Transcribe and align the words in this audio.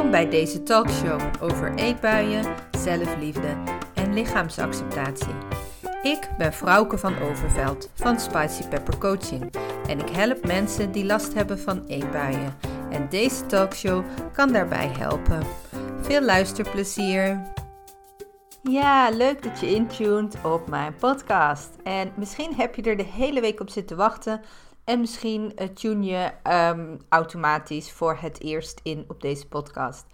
Welkom 0.00 0.20
bij 0.20 0.30
deze 0.30 0.62
talkshow 0.62 1.20
over 1.40 1.74
eetbuien, 1.74 2.44
zelfliefde 2.78 3.56
en 3.94 4.14
lichaamsacceptatie. 4.14 5.34
Ik 6.02 6.30
ben 6.38 6.52
Frauke 6.52 6.98
van 6.98 7.18
Overveld 7.18 7.90
van 7.94 8.20
Spicy 8.20 8.68
Pepper 8.68 8.98
Coaching 8.98 9.54
en 9.88 9.98
ik 9.98 10.08
help 10.08 10.46
mensen 10.46 10.92
die 10.92 11.04
last 11.04 11.34
hebben 11.34 11.58
van 11.58 11.84
eetbuien. 11.86 12.56
En 12.90 13.08
deze 13.08 13.46
talkshow 13.46 14.04
kan 14.32 14.52
daarbij 14.52 14.88
helpen. 14.98 15.42
Veel 16.00 16.22
luisterplezier! 16.22 17.52
Ja, 18.62 19.10
leuk 19.10 19.42
dat 19.42 19.60
je 19.60 19.74
intuned 19.74 20.36
op 20.44 20.68
mijn 20.68 20.94
podcast. 20.94 21.70
En 21.82 22.12
misschien 22.16 22.54
heb 22.54 22.74
je 22.74 22.82
er 22.82 22.96
de 22.96 23.06
hele 23.12 23.40
week 23.40 23.60
op 23.60 23.70
zitten 23.70 23.96
wachten 23.96 24.40
en 24.84 25.00
misschien 25.00 25.52
uh, 25.56 25.68
tune 25.68 26.04
je 26.04 26.32
ehm, 26.42 26.96
automatisch 27.08 27.92
voor 27.92 28.16
het 28.20 28.40
eerst 28.40 28.80
in 28.82 29.04
op 29.08 29.20
deze 29.20 29.48
podcast. 29.48 30.06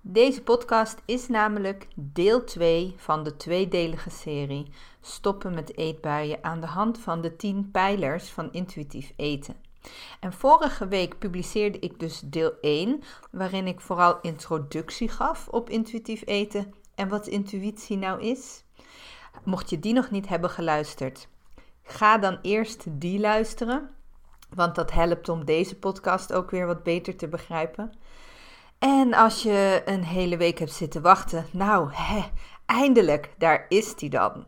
Deze 0.00 0.42
podcast 0.42 0.98
is 1.04 1.28
namelijk 1.28 1.86
deel 1.94 2.44
2 2.44 2.94
van 2.96 3.24
de 3.24 3.36
tweedelige 3.36 4.10
serie 4.10 4.66
Stoppen 5.00 5.54
met 5.54 5.76
eetbuien 5.76 6.44
aan 6.44 6.60
de 6.60 6.66
hand 6.66 6.98
van 6.98 7.20
de 7.20 7.36
10 7.36 7.70
pijlers 7.70 8.28
van 8.28 8.52
intuïtief 8.52 9.12
eten. 9.16 9.56
En 10.20 10.32
vorige 10.32 10.88
week 10.88 11.18
publiceerde 11.18 11.78
ik 11.78 12.00
dus 12.00 12.20
deel 12.24 12.52
1, 12.60 13.02
waarin 13.30 13.66
ik 13.66 13.80
vooral 13.80 14.18
introductie 14.22 15.08
gaf 15.08 15.48
op 15.48 15.70
intuïtief 15.70 16.22
eten 16.24 16.74
en 16.94 17.08
wat 17.08 17.26
intuïtie 17.26 17.96
nou 17.96 18.22
is. 18.22 18.64
Mocht 19.44 19.70
je 19.70 19.78
die 19.78 19.92
nog 19.92 20.10
niet 20.10 20.28
hebben 20.28 20.50
geluisterd, 20.50 21.28
ga 21.86 22.18
dan 22.18 22.38
eerst 22.42 22.84
die 22.88 23.20
luisteren. 23.20 23.90
Want 24.54 24.74
dat 24.74 24.92
helpt 24.92 25.28
om 25.28 25.44
deze 25.44 25.78
podcast 25.78 26.32
ook 26.32 26.50
weer 26.50 26.66
wat 26.66 26.82
beter 26.82 27.16
te 27.16 27.28
begrijpen. 27.28 27.92
En 28.78 29.14
als 29.14 29.42
je 29.42 29.82
een 29.84 30.04
hele 30.04 30.36
week 30.36 30.58
hebt 30.58 30.72
zitten 30.72 31.02
wachten, 31.02 31.46
nou, 31.52 31.88
hè, 31.92 32.24
eindelijk, 32.66 33.34
daar 33.38 33.66
is 33.68 33.94
die 33.94 34.10
dan. 34.10 34.46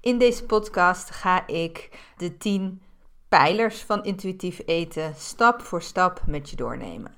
In 0.00 0.18
deze 0.18 0.44
podcast 0.44 1.10
ga 1.10 1.46
ik 1.46 1.90
de 2.16 2.36
10 2.36 2.82
pijlers 3.28 3.82
van 3.82 4.04
intuïtief 4.04 4.60
eten 4.66 5.14
stap 5.16 5.62
voor 5.62 5.82
stap 5.82 6.22
met 6.26 6.50
je 6.50 6.56
doornemen. 6.56 7.16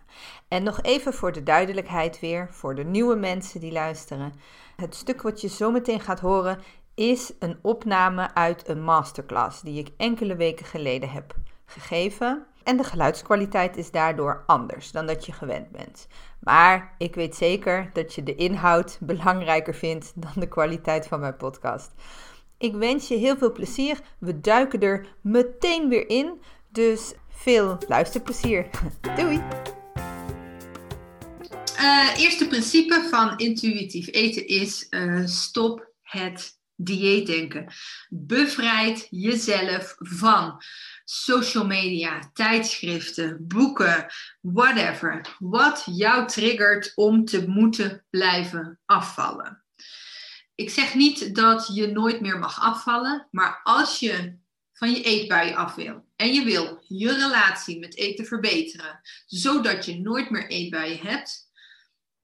En 0.48 0.62
nog 0.62 0.82
even 0.82 1.14
voor 1.14 1.32
de 1.32 1.42
duidelijkheid 1.42 2.20
weer, 2.20 2.48
voor 2.50 2.74
de 2.74 2.84
nieuwe 2.84 3.16
mensen 3.16 3.60
die 3.60 3.72
luisteren. 3.72 4.32
Het 4.76 4.94
stuk 4.94 5.22
wat 5.22 5.40
je 5.40 5.48
zometeen 5.48 6.00
gaat 6.00 6.20
horen 6.20 6.58
is 7.00 7.32
een 7.38 7.58
opname 7.62 8.34
uit 8.34 8.68
een 8.68 8.82
masterclass 8.82 9.60
die 9.60 9.78
ik 9.78 9.88
enkele 9.96 10.36
weken 10.36 10.66
geleden 10.66 11.10
heb 11.10 11.34
gegeven. 11.66 12.46
En 12.62 12.76
de 12.76 12.84
geluidskwaliteit 12.84 13.76
is 13.76 13.90
daardoor 13.90 14.42
anders 14.46 14.92
dan 14.92 15.06
dat 15.06 15.26
je 15.26 15.32
gewend 15.32 15.70
bent. 15.70 16.06
Maar 16.40 16.94
ik 16.98 17.14
weet 17.14 17.36
zeker 17.36 17.90
dat 17.92 18.14
je 18.14 18.22
de 18.22 18.34
inhoud 18.34 18.98
belangrijker 19.00 19.74
vindt 19.74 20.12
dan 20.14 20.32
de 20.34 20.48
kwaliteit 20.48 21.06
van 21.06 21.20
mijn 21.20 21.36
podcast. 21.36 21.90
Ik 22.58 22.74
wens 22.74 23.08
je 23.08 23.16
heel 23.16 23.36
veel 23.36 23.52
plezier. 23.52 24.00
We 24.18 24.40
duiken 24.40 24.80
er 24.80 25.06
meteen 25.20 25.88
weer 25.88 26.08
in. 26.08 26.40
Dus 26.68 27.12
veel 27.28 27.78
luisterplezier. 27.88 28.66
Doei! 29.16 29.42
Uh, 31.80 32.08
eerste 32.16 32.46
principe 32.48 33.06
van 33.10 33.38
intuïtief 33.38 34.08
eten 34.12 34.46
is 34.46 34.86
uh, 34.90 35.26
stop 35.26 35.88
het 36.02 36.58
dieetdenken. 36.84 37.72
Bevrijd 38.08 39.06
jezelf 39.10 39.94
van 39.98 40.62
social 41.04 41.66
media, 41.66 42.30
tijdschriften, 42.32 43.36
boeken, 43.40 44.06
whatever. 44.40 45.36
Wat 45.38 45.82
jou 45.86 46.26
triggert 46.26 46.92
om 46.94 47.24
te 47.24 47.48
moeten 47.48 48.04
blijven 48.10 48.80
afvallen. 48.86 49.64
Ik 50.54 50.70
zeg 50.70 50.94
niet 50.94 51.34
dat 51.34 51.70
je 51.72 51.86
nooit 51.86 52.20
meer 52.20 52.38
mag 52.38 52.60
afvallen, 52.60 53.28
maar 53.30 53.60
als 53.62 53.98
je 53.98 54.38
van 54.72 54.90
je 54.90 55.02
eetbuien 55.02 55.56
af 55.56 55.74
wil 55.74 56.04
en 56.16 56.32
je 56.32 56.44
wil 56.44 56.84
je 56.88 57.12
relatie 57.12 57.78
met 57.78 57.96
eten 57.96 58.26
verbeteren, 58.26 59.00
zodat 59.26 59.84
je 59.84 60.00
nooit 60.00 60.30
meer 60.30 60.46
eetbuien 60.48 60.98
hebt, 60.98 61.49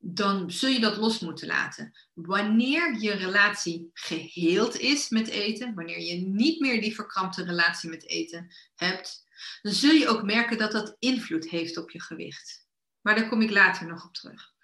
dan 0.09 0.51
zul 0.51 0.71
je 0.71 0.81
dat 0.81 0.97
los 0.97 1.21
moeten 1.21 1.47
laten. 1.47 1.93
Wanneer 2.15 3.01
je 3.01 3.13
relatie 3.13 3.91
geheeld 3.93 4.79
is 4.79 5.09
met 5.09 5.29
eten, 5.29 5.75
wanneer 5.75 6.01
je 6.01 6.15
niet 6.15 6.61
meer 6.61 6.81
die 6.81 6.95
verkrampte 6.95 7.45
relatie 7.45 7.91
met 7.91 8.09
eten 8.09 8.55
hebt, 8.75 9.25
dan 9.63 9.73
zul 9.73 9.93
je 9.93 10.09
ook 10.09 10.23
merken 10.23 10.59
dat 10.59 10.73
dat 10.73 10.97
invloed 10.99 11.49
heeft 11.49 11.77
op 11.77 11.91
je 11.91 12.03
gewicht. 12.03 12.67
Maar 13.01 13.15
daar 13.15 13.29
kom 13.29 13.43
ik 13.43 13.51
later 13.51 13.87
nog 13.87 14.05
op 14.05 14.15
terug. 14.15 14.55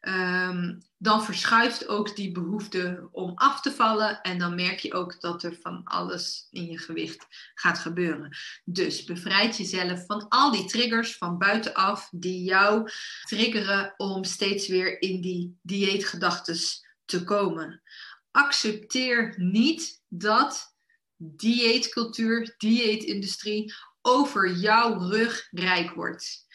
Ehm, 0.00 0.78
dan 0.98 1.24
verschuift 1.24 1.88
ook 1.88 2.16
die 2.16 2.32
behoefte 2.32 3.08
om 3.12 3.32
af 3.34 3.60
te 3.60 3.72
vallen. 3.72 4.20
En 4.20 4.38
dan 4.38 4.54
merk 4.54 4.78
je 4.78 4.92
ook 4.92 5.20
dat 5.20 5.42
er 5.42 5.58
van 5.62 5.84
alles 5.84 6.46
in 6.50 6.64
je 6.64 6.78
gewicht 6.78 7.26
gaat 7.54 7.78
gebeuren. 7.78 8.36
Dus 8.64 9.04
bevrijd 9.04 9.56
jezelf 9.56 10.06
van 10.06 10.28
al 10.28 10.50
die 10.50 10.64
triggers 10.64 11.16
van 11.16 11.38
buitenaf 11.38 12.08
die 12.10 12.44
jou 12.44 12.90
triggeren 13.22 13.94
om 13.96 14.24
steeds 14.24 14.68
weer 14.68 15.02
in 15.02 15.20
die 15.20 15.58
dieetgedachtes 15.62 16.86
te 17.04 17.24
komen. 17.24 17.82
Accepteer 18.30 19.34
niet 19.36 20.02
dat 20.08 20.74
dieetcultuur, 21.16 22.54
dieetindustrie 22.58 23.74
over 24.02 24.52
jouw 24.52 24.98
rug 24.98 25.48
rijk 25.50 25.90
wordt 25.90 26.46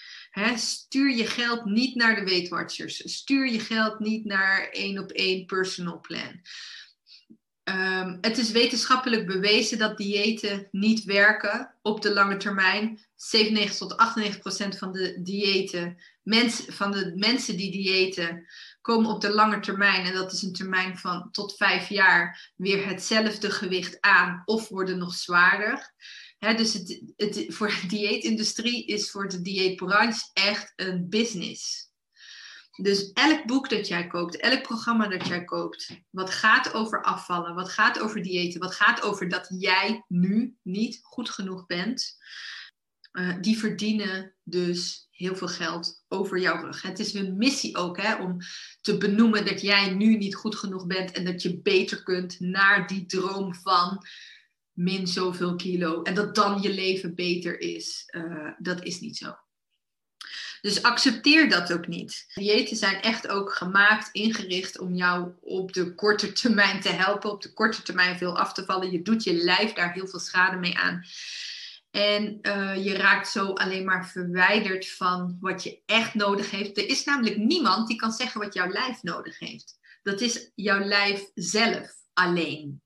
stuur 0.56 1.16
je 1.16 1.28
geld 1.28 1.66
niet 1.66 1.96
naar 1.96 2.16
de 2.16 2.50
Weight. 2.50 2.84
Stuur 3.10 3.52
je 3.52 3.60
geld 3.60 4.00
niet 4.00 4.26
naar 4.26 4.70
één 4.70 5.00
op 5.00 5.12
één 5.12 5.46
personal 5.46 6.00
plan. 6.00 6.42
Um, 7.70 8.18
het 8.22 8.38
is 8.38 8.52
wetenschappelijk 8.52 9.26
bewezen 9.26 9.78
dat 9.78 9.98
diëten 9.98 10.68
niet 10.72 11.04
werken 11.04 11.76
op 11.82 12.02
de 12.02 12.14
lange 12.14 12.38
termijn. 12.38 13.00
97 13.16 13.88
tot 13.88 13.98
98 13.98 14.42
procent 14.42 14.78
van 14.78 14.92
de 14.92 15.22
diëten, 15.22 15.98
mens, 16.24 16.66
van 16.68 16.92
de 16.92 17.14
mensen 17.16 17.58
die 17.58 17.72
diëten, 17.72 18.46
komen 18.82 19.10
op 19.10 19.22
de 19.22 19.30
lange 19.30 19.60
termijn, 19.60 20.06
en 20.06 20.14
dat 20.14 20.32
is 20.32 20.42
een 20.42 20.54
termijn 20.54 20.98
van 20.98 21.32
tot 21.32 21.58
vijf 21.58 21.90
jaar, 21.90 22.52
weer 22.56 22.88
hetzelfde 22.88 23.52
gewicht 23.52 23.98
aan 24.02 24.42
of 24.46 24.70
worden 24.70 24.98
nog 24.98 25.14
zwaarder 25.14 25.94
dus 26.40 26.74
het, 26.74 27.02
het, 27.16 27.46
voor 27.48 27.68
de 27.68 27.88
dieetindustrie 27.88 28.86
is 28.86 29.12
voor 29.12 29.28
de 29.28 29.42
dieetbranche 29.42 30.30
echt 30.34 30.74
een 30.76 31.10
business. 31.10 31.86
Dus 32.76 33.12
elk 33.14 33.46
boek 33.46 33.70
dat 33.70 33.88
jij 33.88 34.08
koopt, 34.08 34.38
elk 34.38 34.62
programma 34.62 35.08
dat 35.08 35.28
jij 35.28 35.44
koopt, 35.44 36.00
wat 36.10 36.30
gaat 36.30 36.74
over 36.74 37.04
afvallen, 37.04 37.56
wat 37.56 37.70
gaat 37.70 38.00
over 38.00 38.22
diëten, 38.22 38.60
wat 38.60 38.76
gaat 38.76 39.02
over 39.02 39.30
dat 39.30 39.48
jij 39.58 40.06
nu 40.08 40.56
niet 40.62 41.00
goed 41.02 41.30
genoeg 41.30 41.66
bent, 41.66 42.16
uh, 43.12 43.36
die 43.42 43.58
verdienen 43.58 44.36
dus 44.44 45.08
heel 45.12 45.36
veel 45.36 45.48
geld 45.48 46.04
over 46.08 46.40
jouw 46.40 46.62
rug. 46.62 46.82
Het 46.82 47.00
is 47.00 47.14
een 47.14 47.38
missie 47.38 47.78
ook 47.78 48.02
hè, 48.02 48.16
om 48.16 48.38
te 48.82 48.98
benoemen 48.98 49.46
dat 49.46 49.62
jij 49.62 49.90
nu 49.90 50.18
niet 50.18 50.36
goed 50.36 50.56
genoeg 50.56 50.88
bent 50.88 51.12
en 51.12 51.26
dat 51.26 51.42
je 51.42 51.62
beter 51.62 52.04
kunt 52.04 52.40
naar 52.40 52.88
die 52.88 53.06
droom 53.06 53.56
van 53.56 54.06
min 54.76 55.08
zoveel 55.08 55.56
kilo 55.56 56.02
en 56.02 56.16
dat 56.16 56.36
dan 56.36 56.62
je 56.62 56.74
leven 56.74 57.16
beter 57.16 57.60
is. 57.60 58.04
Uh, 58.08 58.52
dat 58.58 58.84
is 58.84 59.00
niet 59.00 59.18
zo. 59.18 59.36
Dus 60.62 60.84
accepteer 60.84 61.50
dat 61.50 61.74
ook 61.74 61.88
niet. 61.88 62.26
Diëten 62.34 62.78
zijn 62.78 63.02
echt 63.02 63.28
ook 63.28 63.54
gemaakt, 63.54 64.10
ingericht 64.12 64.80
om 64.80 64.96
jou 64.96 65.32
op 65.42 65.74
de 65.74 65.96
korte 65.96 66.32
termijn 66.34 66.82
te 66.82 66.90
helpen, 66.90 67.32
op 67.32 67.42
de 67.42 67.54
korte 67.54 67.82
termijn 67.82 68.18
veel 68.18 68.38
af 68.38 68.54
te 68.54 68.66
vallen. 68.66 68.92
Je 68.92 69.02
doet 69.02 69.24
je 69.24 69.34
lijf 69.34 69.74
daar 69.74 69.94
heel 69.94 70.08
veel 70.08 70.20
schade 70.20 70.58
mee 70.58 70.78
aan. 70.78 71.04
En 71.92 72.40
uh, 72.42 72.86
je 72.86 72.94
raakt 72.94 73.28
zo 73.28 73.54
alleen 73.54 73.86
maar 73.86 74.08
verwijderd 74.08 74.92
van 74.92 75.38
wat 75.40 75.64
je 75.64 75.82
echt 75.86 76.14
nodig 76.14 76.52
heeft. 76.52 76.78
Er 76.78 76.90
is 76.90 77.04
namelijk 77.04 77.38
niemand 77.38 77.88
die 77.88 77.98
kan 77.98 78.12
zeggen 78.12 78.42
wat 78.42 78.54
jouw 78.54 78.70
lijf 78.70 79.04
nodig 79.04 79.40
heeft. 79.40 79.80
Dat 80.04 80.22
is 80.22 80.52
jouw 80.56 80.80
lijf 80.80 81.32
zelf 81.34 81.96
alleen. 82.14 82.82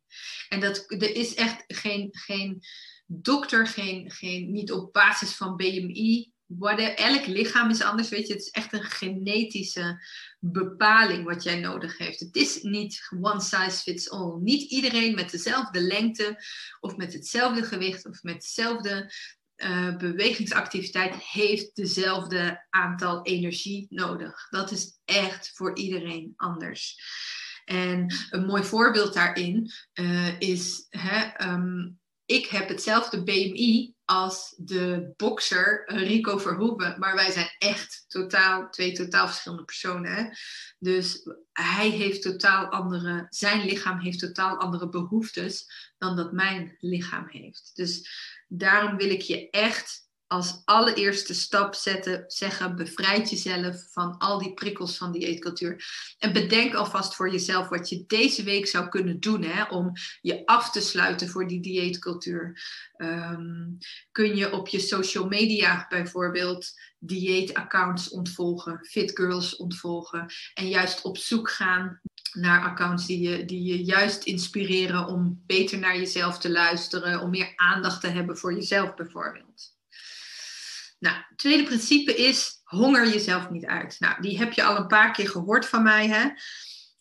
En 0.49 0.59
dat, 0.59 0.85
er 0.87 1.15
is 1.15 1.33
echt 1.33 1.63
geen, 1.67 2.07
geen 2.11 2.63
dokter, 3.05 3.67
geen, 3.67 4.11
geen, 4.11 4.51
niet 4.51 4.71
op 4.71 4.93
basis 4.93 5.35
van 5.35 5.55
BMI. 5.55 6.31
Whatever, 6.45 6.95
elk 6.95 7.25
lichaam 7.25 7.69
is 7.69 7.81
anders, 7.81 8.09
weet 8.09 8.27
je. 8.27 8.33
Het 8.33 8.41
is 8.41 8.49
echt 8.49 8.73
een 8.73 8.83
genetische 8.83 10.05
bepaling 10.39 11.25
wat 11.25 11.43
jij 11.43 11.59
nodig 11.59 11.97
heeft. 11.97 12.19
Het 12.19 12.35
is 12.35 12.61
niet 12.61 13.07
one 13.21 13.41
size 13.41 13.81
fits 13.81 14.09
all. 14.09 14.37
Niet 14.41 14.71
iedereen 14.71 15.15
met 15.15 15.31
dezelfde 15.31 15.81
lengte 15.81 16.43
of 16.79 16.95
met 16.95 17.13
hetzelfde 17.13 17.63
gewicht 17.63 18.05
of 18.05 18.23
met 18.23 18.41
dezelfde 18.41 19.11
uh, 19.59 19.97
bewegingsactiviteit 19.97 21.15
heeft 21.15 21.75
dezelfde 21.75 22.65
aantal 22.69 23.23
energie 23.23 23.87
nodig. 23.89 24.47
Dat 24.49 24.71
is 24.71 24.99
echt 25.05 25.51
voor 25.53 25.75
iedereen 25.77 26.33
anders. 26.35 27.01
En 27.69 28.13
een 28.29 28.45
mooi 28.45 28.63
voorbeeld 28.63 29.13
daarin 29.13 29.71
uh, 29.93 30.39
is, 30.39 30.87
hè, 30.89 31.49
um, 31.51 31.99
ik 32.25 32.47
heb 32.47 32.67
hetzelfde 32.67 33.23
BMI 33.23 33.93
als 34.05 34.53
de 34.57 35.13
bokser 35.17 35.83
Rico 35.85 36.37
Verhoeven. 36.37 36.99
Maar 36.99 37.15
wij 37.15 37.31
zijn 37.31 37.49
echt 37.57 38.05
totaal, 38.07 38.69
twee 38.69 38.91
totaal 38.91 39.27
verschillende 39.27 39.63
personen. 39.63 40.11
Hè? 40.11 40.23
Dus 40.79 41.27
hij 41.51 41.89
heeft 41.89 42.21
totaal 42.21 42.65
andere, 42.65 43.25
zijn 43.29 43.65
lichaam 43.65 43.99
heeft 43.99 44.19
totaal 44.19 44.57
andere 44.57 44.89
behoeftes 44.89 45.71
dan 45.97 46.15
dat 46.15 46.31
mijn 46.31 46.75
lichaam 46.79 47.27
heeft. 47.27 47.71
Dus 47.73 48.09
daarom 48.47 48.97
wil 48.97 49.09
ik 49.09 49.21
je 49.21 49.49
echt 49.49 50.08
als 50.31 50.61
allereerste 50.65 51.33
stap 51.33 51.75
zetten, 51.75 52.23
zeggen, 52.27 52.75
bevrijd 52.75 53.29
jezelf 53.29 53.87
van 53.91 54.17
al 54.17 54.39
die 54.39 54.53
prikkels 54.53 54.97
van 54.97 55.11
die 55.11 55.25
eetcultuur. 55.25 55.85
En 56.17 56.33
bedenk 56.33 56.73
alvast 56.73 57.15
voor 57.15 57.31
jezelf 57.31 57.69
wat 57.69 57.89
je 57.89 58.03
deze 58.07 58.43
week 58.43 58.67
zou 58.67 58.89
kunnen 58.89 59.19
doen 59.19 59.43
hè, 59.43 59.63
om 59.63 59.91
je 60.21 60.45
af 60.45 60.71
te 60.71 60.81
sluiten 60.81 61.29
voor 61.29 61.47
die 61.47 61.61
dieetcultuur. 61.61 62.61
Um, 62.97 63.77
kun 64.11 64.35
je 64.35 64.51
op 64.51 64.67
je 64.67 64.79
social 64.79 65.27
media 65.27 65.85
bijvoorbeeld 65.89 66.71
dieetaccounts 66.99 68.09
ontvolgen, 68.09 68.85
fit 68.85 69.11
girls 69.15 69.55
ontvolgen 69.55 70.25
en 70.53 70.67
juist 70.67 71.01
op 71.01 71.17
zoek 71.17 71.49
gaan 71.49 72.01
naar 72.33 72.61
accounts 72.61 73.05
die 73.05 73.29
je, 73.29 73.45
die 73.45 73.63
je 73.63 73.83
juist 73.83 74.23
inspireren 74.23 75.07
om 75.07 75.43
beter 75.45 75.79
naar 75.79 75.97
jezelf 75.97 76.39
te 76.39 76.51
luisteren, 76.51 77.21
om 77.21 77.29
meer 77.29 77.53
aandacht 77.55 78.01
te 78.01 78.07
hebben 78.07 78.37
voor 78.37 78.53
jezelf 78.53 78.95
bijvoorbeeld. 78.95 79.77
Nou, 80.99 81.15
het 81.15 81.37
tweede 81.37 81.63
principe 81.63 82.15
is 82.15 82.61
honger 82.63 83.07
jezelf 83.07 83.49
niet 83.49 83.65
uit. 83.65 83.95
Nou, 83.99 84.21
die 84.21 84.37
heb 84.37 84.53
je 84.53 84.63
al 84.63 84.77
een 84.77 84.87
paar 84.87 85.11
keer 85.11 85.29
gehoord 85.29 85.65
van 85.65 85.83
mij. 85.83 86.07
Hè? 86.07 86.21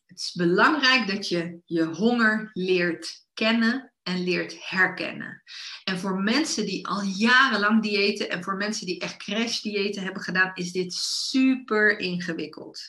Het 0.07 0.19
is 0.19 0.33
belangrijk 0.33 1.07
dat 1.07 1.29
je 1.29 1.61
je 1.65 1.85
honger 1.85 2.51
leert 2.53 3.27
kennen 3.35 3.93
en 4.03 4.25
leert 4.25 4.57
herkennen. 4.61 5.43
En 5.85 5.99
voor 5.99 6.21
mensen 6.21 6.67
die 6.67 6.87
al 6.87 7.03
jarenlang 7.03 7.83
diëten 7.83 8.31
en 8.31 8.43
voor 8.45 8.57
mensen 8.57 8.87
die 8.87 9.01
echt 9.01 9.17
crash 9.17 9.61
diëten 9.61 10.03
hebben 10.03 10.23
gedaan, 10.23 10.51
is 10.55 10.73
dit 10.73 10.93
super 10.93 11.99
ingewikkeld. 11.99 12.81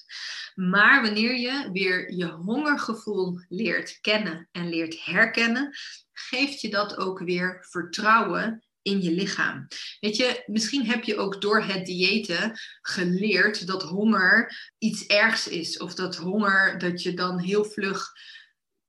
Maar 0.55 1.01
wanneer 1.01 1.38
je 1.38 1.69
weer 1.71 2.13
je 2.13 2.25
hongergevoel 2.25 3.39
leert 3.50 3.97
kennen 4.01 4.50
en 4.51 4.69
leert 4.69 5.05
herkennen, 5.05 5.77
geeft 6.12 6.62
je 6.62 6.69
dat 6.69 6.97
ook 6.97 7.19
weer 7.19 7.65
vertrouwen 7.69 8.63
in 8.89 9.01
je 9.01 9.12
lichaam. 9.12 9.68
Weet 10.00 10.15
je, 10.15 10.44
misschien 10.45 10.86
heb 10.86 11.03
je 11.03 11.18
ook 11.18 11.41
door 11.41 11.63
het 11.63 11.86
diëten 11.86 12.59
geleerd 12.81 13.68
dat 13.68 13.83
honger 13.83 14.57
iets 14.77 15.06
ergs 15.06 15.47
is. 15.47 15.77
Of 15.77 15.94
dat 15.94 16.15
honger, 16.15 16.77
dat 16.77 17.01
je 17.01 17.13
dan 17.13 17.39
heel 17.39 17.65
vlug 17.65 18.12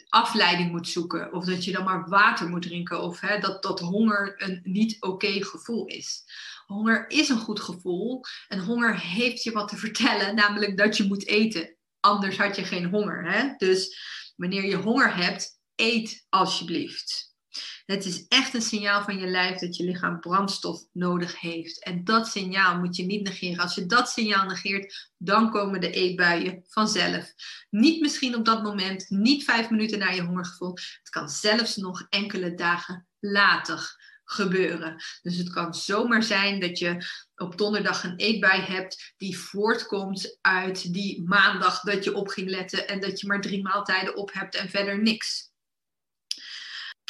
afleiding 0.09 0.71
moet 0.71 0.89
zoeken. 0.89 1.33
Of 1.33 1.45
dat 1.45 1.65
je 1.65 1.73
dan 1.73 1.85
maar 1.85 2.09
water 2.09 2.49
moet 2.49 2.63
drinken. 2.63 3.03
Of 3.03 3.21
hè, 3.21 3.39
dat, 3.39 3.63
dat 3.63 3.81
honger 3.81 4.35
een 4.43 4.61
niet 4.63 5.03
oké 5.03 5.45
gevoel 5.45 5.87
is. 5.87 6.25
Honger 6.67 7.11
is 7.11 7.29
een 7.29 7.39
goed 7.39 7.61
gevoel. 7.61 8.25
En 8.49 8.59
honger 8.59 9.01
heeft 9.01 9.43
je 9.43 9.53
wat 9.53 9.69
te 9.69 9.77
vertellen, 9.77 10.35
namelijk 10.35 10.77
dat 10.77 10.97
je 10.97 11.05
moet 11.05 11.27
eten. 11.27 11.77
Anders 12.01 12.37
had 12.37 12.57
je 12.57 12.65
geen 12.65 12.85
honger. 12.85 13.33
Hè? 13.33 13.55
Dus 13.57 13.99
wanneer 14.37 14.65
je 14.65 14.77
honger 14.77 15.17
hebt, 15.17 15.61
eet 15.75 16.27
alsjeblieft. 16.29 17.30
Het 17.91 18.05
is 18.05 18.27
echt 18.29 18.55
een 18.55 18.63
signaal 18.63 19.03
van 19.03 19.19
je 19.19 19.27
lijf 19.27 19.59
dat 19.59 19.77
je 19.77 19.85
lichaam 19.85 20.21
brandstof 20.21 20.85
nodig 20.93 21.41
heeft. 21.41 21.85
En 21.85 22.05
dat 22.05 22.29
signaal 22.29 22.79
moet 22.79 22.97
je 22.97 23.03
niet 23.03 23.23
negeren. 23.23 23.63
Als 23.63 23.75
je 23.75 23.87
dat 23.87 24.09
signaal 24.09 24.47
negeert, 24.47 25.11
dan 25.17 25.51
komen 25.51 25.81
de 25.81 25.91
eetbuien 25.91 26.65
vanzelf. 26.69 27.33
Niet 27.71 28.01
misschien 28.01 28.37
op 28.37 28.45
dat 28.45 28.63
moment, 28.63 29.09
niet 29.09 29.45
vijf 29.45 29.71
minuten 29.71 29.99
na 29.99 30.09
je 30.09 30.23
hongergevoel. 30.23 30.73
Het 30.73 31.09
kan 31.11 31.29
zelfs 31.29 31.77
nog 31.77 32.07
enkele 32.09 32.55
dagen 32.55 33.07
later 33.19 33.97
gebeuren. 34.25 35.03
Dus 35.23 35.37
het 35.37 35.51
kan 35.51 35.75
zomaar 35.75 36.23
zijn 36.23 36.61
dat 36.61 36.79
je 36.79 37.05
op 37.35 37.59
donderdag 37.59 38.05
een 38.05 38.17
eetbui 38.17 38.61
hebt 38.61 39.15
die 39.17 39.39
voortkomt 39.39 40.39
uit 40.41 40.93
die 40.93 41.23
maandag 41.23 41.81
dat 41.81 42.05
je 42.05 42.15
op 42.15 42.29
ging 42.29 42.49
letten 42.51 42.89
en 42.89 43.01
dat 43.01 43.21
je 43.21 43.27
maar 43.27 43.41
drie 43.41 43.63
maaltijden 43.63 44.17
op 44.17 44.33
hebt 44.33 44.55
en 44.55 44.69
verder 44.69 45.03
niks. 45.03 45.50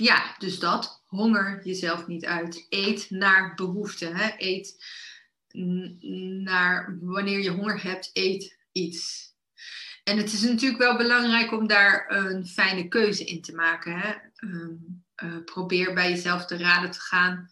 Ja, 0.00 0.34
dus 0.38 0.58
dat. 0.58 1.02
Honger 1.06 1.60
jezelf 1.64 2.06
niet 2.06 2.24
uit. 2.24 2.66
Eet 2.68 3.10
naar 3.10 3.54
behoefte. 3.54 4.06
Hè? 4.06 4.30
Eet 4.36 4.84
naar 6.42 6.98
wanneer 7.00 7.40
je 7.40 7.50
honger 7.50 7.82
hebt, 7.82 8.10
eet 8.12 8.56
iets. 8.72 9.32
En 10.04 10.16
het 10.16 10.32
is 10.32 10.42
natuurlijk 10.42 10.82
wel 10.82 10.96
belangrijk 10.96 11.52
om 11.52 11.66
daar 11.66 12.06
een 12.08 12.46
fijne 12.46 12.88
keuze 12.88 13.24
in 13.24 13.42
te 13.42 13.54
maken. 13.54 13.98
Hè? 13.98 14.12
Ehm, 14.34 14.74
eh, 15.14 15.44
probeer 15.44 15.94
bij 15.94 16.10
jezelf 16.10 16.46
te 16.46 16.56
raden 16.56 16.90
te 16.90 17.00
gaan 17.00 17.50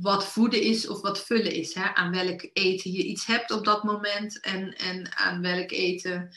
wat 0.00 0.26
voeden 0.26 0.62
is 0.62 0.88
of 0.88 1.00
wat 1.00 1.24
vullen 1.24 1.52
is. 1.52 1.74
Hè? 1.74 1.94
Aan 1.94 2.10
welk 2.10 2.48
eten 2.52 2.92
je 2.92 3.04
iets 3.04 3.26
hebt 3.26 3.50
op 3.50 3.64
dat 3.64 3.84
moment 3.84 4.40
en, 4.40 4.76
en 4.76 5.16
aan 5.16 5.42
welk 5.42 5.70
eten 5.70 6.30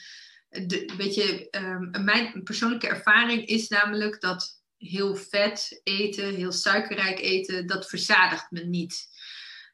de, 0.66 0.92
weet 0.96 1.14
je, 1.14 1.48
um, 1.50 2.04
mijn 2.04 2.42
persoonlijke 2.42 2.88
ervaring 2.88 3.46
is 3.46 3.68
namelijk 3.68 4.20
dat 4.20 4.62
heel 4.76 5.16
vet 5.16 5.80
eten, 5.82 6.34
heel 6.34 6.52
suikerrijk 6.52 7.20
eten, 7.20 7.66
dat 7.66 7.88
verzadigt 7.88 8.50
me 8.50 8.60
niet. 8.60 9.12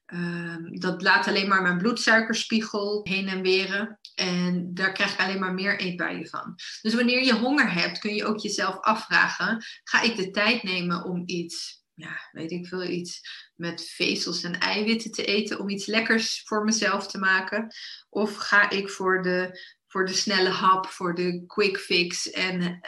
Um, 0.06 0.80
dat 0.80 1.02
laat 1.02 1.26
alleen 1.26 1.48
maar 1.48 1.62
mijn 1.62 1.78
bloedsuikerspiegel 1.78 3.00
heen 3.02 3.28
en 3.28 3.42
weren. 3.42 3.98
En 4.14 4.74
daar 4.74 4.92
krijg 4.92 5.12
ik 5.12 5.20
alleen 5.20 5.38
maar 5.38 5.54
meer 5.54 5.78
eetbuien 5.78 6.28
van. 6.28 6.54
Dus 6.82 6.94
wanneer 6.94 7.24
je 7.24 7.34
honger 7.34 7.72
hebt, 7.72 7.98
kun 7.98 8.14
je 8.14 8.24
ook 8.24 8.38
jezelf 8.38 8.80
afvragen: 8.80 9.64
ga 9.84 10.02
ik 10.02 10.16
de 10.16 10.30
tijd 10.30 10.62
nemen 10.62 11.04
om 11.04 11.22
iets, 11.26 11.84
ja, 11.94 12.28
weet 12.32 12.50
ik 12.50 12.66
veel, 12.66 12.84
iets 12.84 13.20
met 13.56 13.90
vezels 13.90 14.42
en 14.42 14.58
eiwitten 14.58 15.10
te 15.10 15.24
eten, 15.24 15.58
om 15.58 15.68
iets 15.68 15.86
lekkers 15.86 16.42
voor 16.44 16.64
mezelf 16.64 17.06
te 17.06 17.18
maken? 17.18 17.74
Of 18.08 18.36
ga 18.36 18.70
ik 18.70 18.90
voor 18.90 19.22
de 19.22 19.60
voor 19.90 20.06
de 20.06 20.12
snelle 20.12 20.48
hap, 20.48 20.86
voor 20.86 21.14
de 21.14 21.44
quick 21.46 21.78
fix. 21.78 22.30
En 22.30 22.60
uh, 22.62 22.78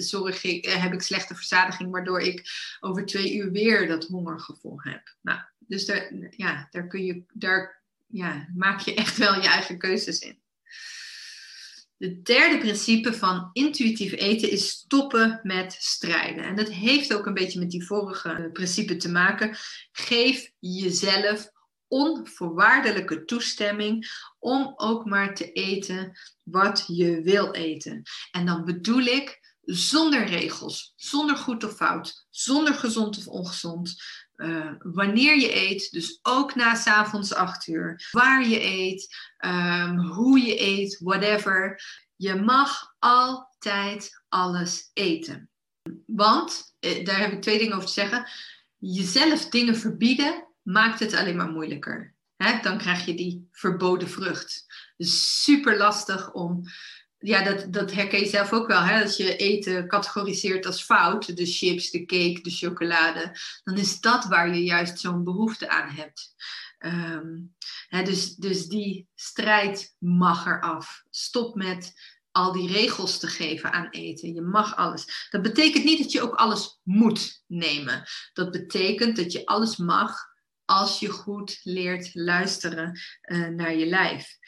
zorg 0.00 0.44
ik, 0.44 0.66
uh, 0.66 0.82
heb 0.82 0.92
ik 0.92 1.02
slechte 1.02 1.34
verzadiging, 1.34 1.90
waardoor 1.90 2.20
ik 2.20 2.50
over 2.80 3.06
twee 3.06 3.34
uur 3.34 3.50
weer 3.52 3.88
dat 3.88 4.06
hongergevoel 4.06 4.80
heb. 4.82 5.16
Nou, 5.22 5.40
dus 5.58 5.86
daar, 5.86 6.12
ja, 6.30 6.68
daar, 6.70 6.86
kun 6.86 7.04
je, 7.04 7.22
daar 7.32 7.82
ja, 8.06 8.48
maak 8.54 8.80
je 8.80 8.94
echt 8.94 9.16
wel 9.16 9.34
je 9.34 9.48
eigen 9.48 9.78
keuzes 9.78 10.18
in. 10.18 10.38
Het 11.98 12.24
derde 12.24 12.58
principe 12.58 13.12
van 13.14 13.50
intuïtief 13.52 14.12
eten 14.12 14.50
is 14.50 14.68
stoppen 14.68 15.40
met 15.42 15.76
strijden. 15.78 16.44
En 16.44 16.56
dat 16.56 16.68
heeft 16.68 17.14
ook 17.14 17.26
een 17.26 17.34
beetje 17.34 17.58
met 17.58 17.70
die 17.70 17.86
vorige 17.86 18.50
principe 18.52 18.96
te 18.96 19.10
maken. 19.10 19.56
Geef 19.92 20.50
jezelf 20.58 21.50
onvoorwaardelijke 21.88 23.24
toestemming 23.24 24.10
om 24.38 24.72
ook 24.76 25.04
maar 25.04 25.34
te 25.34 25.52
eten 25.52 26.18
wat 26.42 26.84
je 26.86 27.22
wil 27.22 27.52
eten. 27.52 28.02
En 28.30 28.46
dan 28.46 28.64
bedoel 28.64 29.02
ik 29.02 29.56
zonder 29.62 30.26
regels, 30.26 30.92
zonder 30.96 31.36
goed 31.36 31.64
of 31.64 31.74
fout, 31.74 32.26
zonder 32.30 32.74
gezond 32.74 33.18
of 33.18 33.26
ongezond. 33.26 34.02
Uh, 34.36 34.72
wanneer 34.78 35.38
je 35.38 35.56
eet, 35.56 35.90
dus 35.90 36.18
ook 36.22 36.54
na 36.54 36.74
s'avonds 36.74 37.34
8 37.34 37.66
uur, 37.66 38.08
waar 38.10 38.48
je 38.48 38.62
eet, 38.62 39.16
um, 39.38 39.98
hoe 39.98 40.40
je 40.40 40.60
eet, 40.60 40.98
whatever. 40.98 41.82
Je 42.16 42.34
mag 42.34 42.94
altijd 42.98 44.22
alles 44.28 44.90
eten. 44.92 45.50
Want, 46.06 46.74
eh, 46.78 47.04
daar 47.04 47.18
heb 47.18 47.32
ik 47.32 47.42
twee 47.42 47.58
dingen 47.58 47.74
over 47.74 47.86
te 47.86 47.92
zeggen. 47.92 48.28
Jezelf 48.76 49.48
dingen 49.48 49.76
verbieden 49.76 50.47
maakt 50.68 51.00
het 51.00 51.14
alleen 51.14 51.36
maar 51.36 51.50
moeilijker. 51.50 52.14
dan 52.62 52.78
krijg 52.78 53.04
je 53.04 53.14
die 53.14 53.48
verboden 53.52 54.08
vrucht. 54.08 54.66
Dus 54.96 55.42
super 55.42 55.76
lastig 55.76 56.32
om. 56.32 56.62
Ja, 57.18 57.42
dat, 57.42 57.72
dat 57.72 57.92
herken 57.92 58.20
je 58.20 58.26
zelf 58.26 58.52
ook 58.52 58.66
wel. 58.66 58.80
Hè? 58.80 59.02
Als 59.02 59.16
je 59.16 59.36
eten 59.36 59.88
categoriseert 59.88 60.66
als 60.66 60.82
fout, 60.82 61.36
de 61.36 61.46
chips, 61.46 61.90
de 61.90 62.04
cake, 62.04 62.40
de 62.42 62.50
chocolade, 62.50 63.36
dan 63.64 63.76
is 63.76 64.00
dat 64.00 64.24
waar 64.24 64.54
je 64.54 64.62
juist 64.62 64.98
zo'n 64.98 65.24
behoefte 65.24 65.68
aan 65.68 65.90
hebt. 65.90 66.34
Hè, 67.88 68.02
dus, 68.02 68.34
dus 68.34 68.66
die 68.66 69.08
strijd 69.14 69.94
mag 69.98 70.46
eraf. 70.46 71.02
Stop 71.10 71.54
met 71.54 71.92
al 72.30 72.52
die 72.52 72.72
regels 72.72 73.18
te 73.18 73.26
geven 73.26 73.72
aan 73.72 73.88
eten. 73.90 74.34
Je 74.34 74.42
mag 74.42 74.76
alles. 74.76 75.28
Dat 75.30 75.42
betekent 75.42 75.84
niet 75.84 75.98
dat 75.98 76.12
je 76.12 76.22
ook 76.22 76.34
alles 76.34 76.80
moet 76.82 77.42
nemen. 77.46 78.04
Dat 78.32 78.50
betekent 78.50 79.16
dat 79.16 79.32
je 79.32 79.46
alles 79.46 79.76
mag 79.76 80.27
als 80.68 80.98
je 80.98 81.08
goed 81.08 81.60
leert 81.62 82.14
luisteren 82.14 83.00
uh, 83.22 83.48
naar 83.48 83.74
je 83.74 83.86
lijf. 83.86 84.38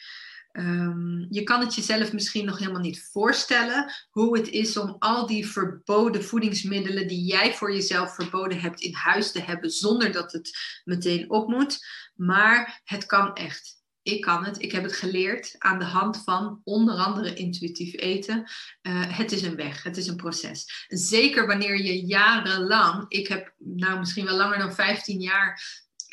Um, 0.51 1.27
je 1.29 1.43
kan 1.43 1.59
het 1.59 1.75
jezelf 1.75 2.13
misschien 2.13 2.45
nog 2.45 2.57
helemaal 2.57 2.81
niet 2.81 3.09
voorstellen 3.11 3.91
hoe 4.09 4.37
het 4.37 4.47
is 4.47 4.77
om 4.77 4.95
al 4.99 5.25
die 5.27 5.47
verboden 5.47 6.23
voedingsmiddelen 6.23 7.07
die 7.07 7.25
jij 7.25 7.53
voor 7.53 7.73
jezelf 7.73 8.15
verboden 8.15 8.59
hebt 8.59 8.81
in 8.81 8.93
huis 8.93 9.31
te 9.31 9.41
hebben 9.41 9.69
zonder 9.69 10.11
dat 10.11 10.31
het 10.31 10.51
meteen 10.83 11.29
op 11.29 11.47
moet. 11.47 11.85
Maar 12.15 12.81
het 12.83 13.05
kan 13.05 13.33
echt. 13.33 13.79
ik 14.01 14.21
kan 14.21 14.45
het. 14.45 14.61
Ik 14.61 14.71
heb 14.71 14.83
het 14.83 14.93
geleerd 14.93 15.55
aan 15.57 15.79
de 15.79 15.85
hand 15.85 16.23
van 16.23 16.61
onder 16.63 16.95
andere 16.95 17.33
intuïtief 17.33 17.93
eten. 17.93 18.37
Uh, 18.81 19.17
het 19.17 19.31
is 19.31 19.41
een 19.41 19.55
weg, 19.55 19.83
het 19.83 19.97
is 19.97 20.07
een 20.07 20.15
proces. 20.15 20.85
Zeker 20.87 21.47
wanneer 21.47 21.81
je 21.81 22.05
jarenlang, 22.05 23.05
ik 23.07 23.27
heb 23.27 23.53
nou 23.57 23.99
misschien 23.99 24.25
wel 24.25 24.37
langer 24.37 24.59
dan 24.59 24.73
15 24.73 25.21
jaar 25.21 25.61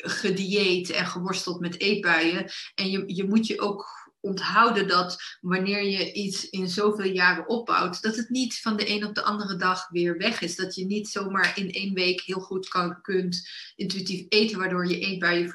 gedieet 0.05 0.89
en 0.89 1.05
geworsteld 1.05 1.59
met 1.59 1.79
eetbuien. 1.79 2.51
En 2.75 2.89
je, 2.89 3.03
je 3.15 3.27
moet 3.27 3.47
je 3.47 3.59
ook 3.59 3.99
onthouden 4.21 4.87
dat 4.87 5.37
wanneer 5.41 5.83
je 5.83 6.11
iets 6.11 6.49
in 6.49 6.69
zoveel 6.69 7.11
jaren 7.11 7.47
opbouwt, 7.47 8.01
dat 8.01 8.15
het 8.15 8.29
niet 8.29 8.61
van 8.61 8.77
de 8.77 8.89
een 8.89 9.05
op 9.05 9.15
de 9.15 9.23
andere 9.23 9.55
dag 9.55 9.89
weer 9.89 10.17
weg 10.17 10.41
is. 10.41 10.55
Dat 10.55 10.75
je 10.75 10.85
niet 10.85 11.07
zomaar 11.07 11.57
in 11.57 11.71
één 11.71 11.93
week 11.93 12.21
heel 12.21 12.39
goed 12.39 12.67
kan, 12.67 13.01
kunt 13.01 13.49
intuïtief 13.75 14.25
eten, 14.29 14.57
waardoor 14.57 14.87
je 14.87 14.99
eetbuien 14.99 15.49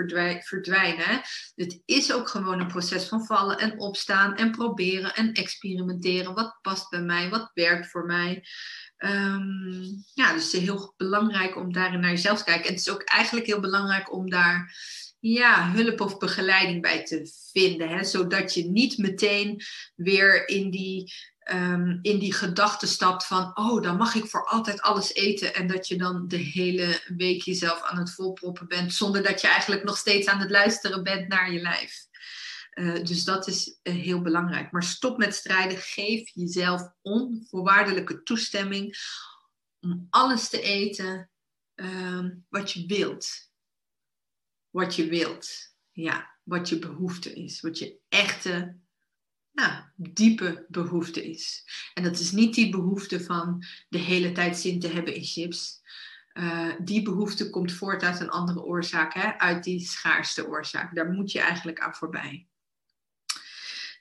verdwijnen. 0.45 1.21
Het 1.55 1.83
is 1.85 2.13
ook 2.13 2.29
gewoon 2.29 2.61
een 2.61 2.67
proces 2.67 3.05
van 3.05 3.25
vallen 3.25 3.59
en 3.59 3.79
opstaan 3.79 4.37
en 4.37 4.51
proberen 4.51 5.15
en 5.15 5.33
experimenteren. 5.33 6.35
Wat 6.35 6.59
past 6.63 6.91
bij 6.91 7.03
mij? 7.03 7.31
Wat 7.31 7.51
werkt 7.55 7.91
voor 7.91 8.05
mij? 8.05 8.45
Um, 8.99 10.05
ja, 10.15 10.33
dus 10.33 10.45
het 10.45 10.53
is 10.53 10.61
heel 10.61 10.95
belangrijk 10.97 11.57
om 11.57 11.73
daarin 11.73 12.01
naar 12.01 12.11
jezelf 12.11 12.39
te 12.39 12.45
kijken. 12.45 12.65
En 12.65 12.71
het 12.71 12.81
is 12.81 12.91
ook 12.93 13.03
eigenlijk 13.03 13.47
heel 13.47 13.61
belangrijk 13.61 14.13
om 14.13 14.31
daar 14.31 14.77
ja, 15.21 15.71
hulp 15.71 16.01
of 16.01 16.19
begeleiding 16.19 16.83
bij 16.83 17.05
te 17.05 17.33
vinden. 17.53 17.89
Hè? 17.89 18.05
Zodat 18.05 18.55
je 18.55 18.65
niet 18.65 18.99
meteen 18.99 19.63
weer 19.95 20.49
in 20.49 20.71
die, 20.71 21.13
um, 21.53 21.99
in 22.03 22.19
die 22.19 22.33
gedachte 22.33 22.87
stapt 22.87 23.27
van, 23.27 23.51
oh, 23.55 23.83
dan 23.83 23.97
mag 23.97 24.15
ik 24.15 24.27
voor 24.27 24.47
altijd 24.47 24.81
alles 24.81 25.15
eten. 25.15 25.55
En 25.55 25.67
dat 25.67 25.89
je 25.89 25.97
dan 25.97 26.29
de 26.29 26.37
hele 26.37 27.01
week 27.17 27.43
jezelf 27.43 27.83
aan 27.83 27.99
het 27.99 28.15
volproppen 28.15 28.69
bent, 28.69 28.95
zonder 28.95 29.23
dat 29.23 29.41
je 29.41 29.47
eigenlijk 29.47 29.85
nog 29.85 29.97
steeds 29.97 30.27
aan 30.27 30.41
het 30.41 30.51
luisteren 30.51 31.03
bent 31.03 31.29
naar 31.29 31.53
je 31.53 31.61
lijf. 31.61 32.07
Uh, 32.75 33.05
dus 33.05 33.25
dat 33.25 33.47
is 33.47 33.79
uh, 33.83 33.95
heel 33.95 34.21
belangrijk. 34.21 34.73
Maar 34.73 34.83
stop 34.83 35.19
met 35.19 35.35
strijden. 35.35 35.79
Geef 35.79 36.31
jezelf 36.35 36.91
onvoorwaardelijke 37.03 38.23
toestemming 38.23 38.97
om 39.81 40.07
alles 40.11 40.49
te 40.49 40.63
eten 40.63 41.31
uh, 41.75 42.27
wat 42.49 42.73
je 42.73 42.87
wilt 42.87 43.53
wat 44.75 44.95
je 44.95 45.09
wilt. 45.09 45.73
Ja, 45.93 46.37
wat 46.43 46.69
je 46.69 46.79
behoefte 46.79 47.33
is. 47.33 47.61
Wat 47.61 47.79
je 47.79 47.99
echte, 48.09 48.77
nou, 49.53 49.83
diepe 49.97 50.67
behoefte 50.69 51.31
is. 51.31 51.65
En 51.95 52.03
dat 52.03 52.19
is 52.19 52.33
niet 52.33 52.55
die 52.55 52.71
behoefte 52.71 53.21
van 53.21 53.65
de 53.89 53.99
hele 53.99 54.33
tijd 54.33 54.57
zin 54.57 54.81
te 54.81 54.89
hebben 54.89 55.15
in 55.15 55.25
chips. 55.25 55.83
Uh, 56.33 56.73
die 56.79 57.03
behoefte 57.03 57.51
komt 57.51 57.73
voort 57.73 58.03
uit 58.03 58.21
een 58.21 58.31
andere 58.31 58.63
oorzaak, 58.63 59.15
hè? 59.15 59.39
uit 59.39 59.65
die 59.65 59.81
schaarste 59.81 60.47
oorzaak. 60.47 60.95
Daar 60.95 61.11
moet 61.11 61.33
je 61.33 61.41
eigenlijk 61.41 61.81
aan 61.81 61.95
voorbij. 61.95 62.49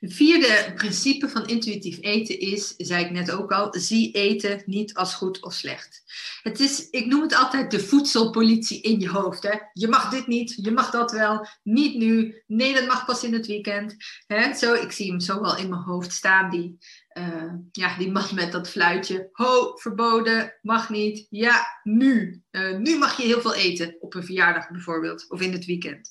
Het 0.00 0.14
vierde 0.14 0.72
principe 0.74 1.28
van 1.28 1.46
intuïtief 1.46 1.98
eten 2.00 2.38
is, 2.38 2.74
zei 2.76 3.04
ik 3.04 3.10
net 3.10 3.30
ook 3.30 3.52
al, 3.52 3.74
zie 3.78 4.12
eten 4.12 4.62
niet 4.66 4.94
als 4.94 5.14
goed 5.14 5.42
of 5.42 5.52
slecht. 5.54 6.02
Het 6.42 6.60
is, 6.60 6.90
ik 6.90 7.06
noem 7.06 7.22
het 7.22 7.34
altijd 7.34 7.70
de 7.70 7.80
voedselpolitie 7.80 8.80
in 8.80 9.00
je 9.00 9.08
hoofd. 9.08 9.42
Hè? 9.42 9.58
Je 9.72 9.88
mag 9.88 10.10
dit 10.10 10.26
niet, 10.26 10.54
je 10.56 10.70
mag 10.70 10.90
dat 10.90 11.12
wel, 11.12 11.46
niet 11.62 11.96
nu, 11.96 12.42
nee 12.46 12.74
dat 12.74 12.86
mag 12.86 13.04
pas 13.04 13.24
in 13.24 13.32
het 13.32 13.46
weekend. 13.46 13.96
Hè? 14.26 14.54
Zo, 14.54 14.74
ik 14.74 14.92
zie 14.92 15.10
hem 15.10 15.20
zo 15.20 15.40
wel 15.40 15.56
in 15.56 15.68
mijn 15.68 15.82
hoofd 15.82 16.12
staan, 16.12 16.50
die, 16.50 16.78
uh, 17.18 17.52
ja, 17.72 17.98
die 17.98 18.12
man 18.12 18.34
met 18.34 18.52
dat 18.52 18.68
fluitje. 18.68 19.28
Ho, 19.32 19.76
verboden, 19.76 20.58
mag 20.62 20.90
niet, 20.90 21.26
ja, 21.30 21.66
nu. 21.82 22.42
Uh, 22.50 22.78
nu 22.78 22.98
mag 22.98 23.16
je 23.16 23.22
heel 23.22 23.40
veel 23.40 23.54
eten, 23.54 23.96
op 24.00 24.14
een 24.14 24.24
verjaardag 24.24 24.70
bijvoorbeeld, 24.70 25.30
of 25.30 25.40
in 25.40 25.52
het 25.52 25.64
weekend 25.64 26.10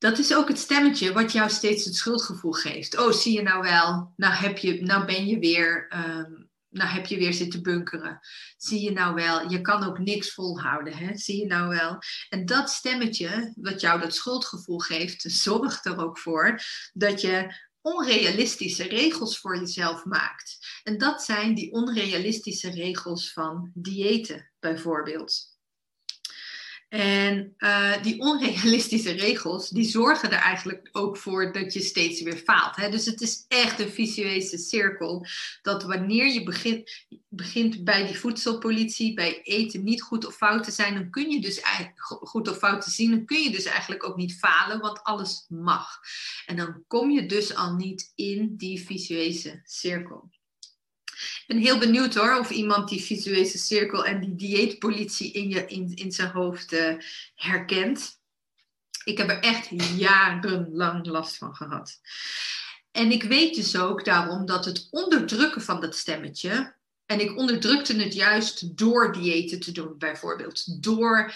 dat 0.00 0.18
is 0.18 0.34
ook 0.34 0.48
het 0.48 0.58
stemmetje 0.58 1.12
wat 1.12 1.32
jou 1.32 1.50
steeds 1.50 1.84
het 1.84 1.94
schuldgevoel 1.94 2.52
geeft. 2.52 2.98
Oh, 2.98 3.12
zie 3.12 3.32
je 3.32 3.42
nou 3.42 3.62
wel? 3.62 4.12
Nou, 4.16 4.34
heb 4.34 4.58
je, 4.58 4.82
nou 4.82 5.04
ben 5.04 5.26
je 5.26 5.38
weer, 5.38 5.92
um, 5.94 6.50
nou 6.68 6.88
heb 6.88 7.06
je 7.06 7.16
weer 7.16 7.34
zitten 7.34 7.62
bunkeren. 7.62 8.20
Zie 8.56 8.80
je 8.80 8.92
nou 8.92 9.14
wel? 9.14 9.50
Je 9.50 9.60
kan 9.60 9.84
ook 9.84 9.98
niks 9.98 10.34
volhouden, 10.34 10.96
hè? 10.96 11.16
Zie 11.16 11.40
je 11.40 11.46
nou 11.46 11.68
wel? 11.68 11.98
En 12.28 12.46
dat 12.46 12.70
stemmetje, 12.70 13.52
wat 13.56 13.80
jou 13.80 14.00
dat 14.00 14.14
schuldgevoel 14.14 14.78
geeft, 14.78 15.22
zorgt 15.22 15.86
er 15.86 15.98
ook 15.98 16.18
voor 16.18 16.60
dat 16.92 17.20
je 17.20 17.54
onrealistische 17.80 18.88
regels 18.88 19.38
voor 19.38 19.58
jezelf 19.58 20.04
maakt. 20.04 20.58
En 20.82 20.98
dat 20.98 21.22
zijn 21.22 21.54
die 21.54 21.72
onrealistische 21.72 22.70
regels 22.70 23.32
van 23.32 23.70
diëten, 23.74 24.50
bijvoorbeeld. 24.60 25.58
En 26.90 27.54
uh, 27.58 28.02
die 28.02 28.20
onrealistische 28.20 29.12
regels, 29.12 29.68
die 29.68 29.84
zorgen 29.84 30.30
er 30.30 30.38
eigenlijk 30.38 30.88
ook 30.92 31.16
voor 31.16 31.52
dat 31.52 31.72
je 31.72 31.80
steeds 31.80 32.22
weer 32.22 32.36
faalt. 32.36 32.76
Hè? 32.76 32.90
Dus 32.90 33.06
het 33.06 33.20
is 33.20 33.44
echt 33.48 33.80
een 33.80 33.90
visueuze 33.90 34.58
cirkel. 34.58 35.26
Dat 35.62 35.82
wanneer 35.82 36.26
je 36.26 36.42
begint, 36.42 37.06
begint 37.28 37.84
bij 37.84 38.06
die 38.06 38.18
voedselpolitie, 38.18 39.14
bij 39.14 39.42
eten 39.42 39.84
niet 39.84 40.02
goed 40.02 40.26
of 40.26 40.36
fout 40.36 40.64
te 40.64 40.70
zijn, 40.70 40.94
dan 40.94 41.10
kun 41.10 41.30
je 41.30 41.40
dus 41.40 41.62
goed 42.20 42.48
of 42.48 42.58
fout 42.58 42.82
te 42.82 42.90
zien, 42.90 43.10
dan 43.10 43.24
kun 43.24 43.42
je 43.42 43.50
dus 43.50 43.64
eigenlijk 43.64 44.04
ook 44.04 44.16
niet 44.16 44.38
falen, 44.38 44.80
want 44.80 45.02
alles 45.02 45.44
mag. 45.48 46.00
En 46.46 46.56
dan 46.56 46.84
kom 46.86 47.10
je 47.10 47.26
dus 47.26 47.54
al 47.54 47.74
niet 47.74 48.12
in 48.14 48.56
die 48.56 48.80
visueuze 48.80 49.60
cirkel. 49.64 50.30
Ik 51.40 51.44
ben 51.46 51.58
heel 51.58 51.78
benieuwd 51.78 52.14
hoor, 52.14 52.38
of 52.38 52.50
iemand 52.50 52.88
die 52.88 53.02
visuele 53.02 53.44
cirkel 53.44 54.04
en 54.04 54.20
die 54.20 54.34
dieetpolitie 54.34 55.32
in, 55.32 55.48
je, 55.48 55.66
in, 55.66 55.94
in 55.94 56.12
zijn 56.12 56.30
hoofd 56.30 56.72
uh, 56.72 56.94
herkent. 57.34 58.18
Ik 59.04 59.18
heb 59.18 59.28
er 59.28 59.40
echt 59.40 59.68
jarenlang 59.96 61.06
last 61.06 61.36
van 61.36 61.54
gehad. 61.54 62.00
En 62.90 63.12
ik 63.12 63.22
weet 63.22 63.54
dus 63.54 63.76
ook 63.76 64.04
daarom 64.04 64.46
dat 64.46 64.64
het 64.64 64.88
onderdrukken 64.90 65.62
van 65.62 65.80
dat 65.80 65.96
stemmetje, 65.96 66.78
en 67.06 67.20
ik 67.20 67.38
onderdrukte 67.38 67.96
het 67.96 68.14
juist 68.14 68.76
door 68.78 69.12
diëten 69.12 69.60
te 69.60 69.72
doen, 69.72 69.98
bijvoorbeeld. 69.98 70.82
Door 70.82 71.34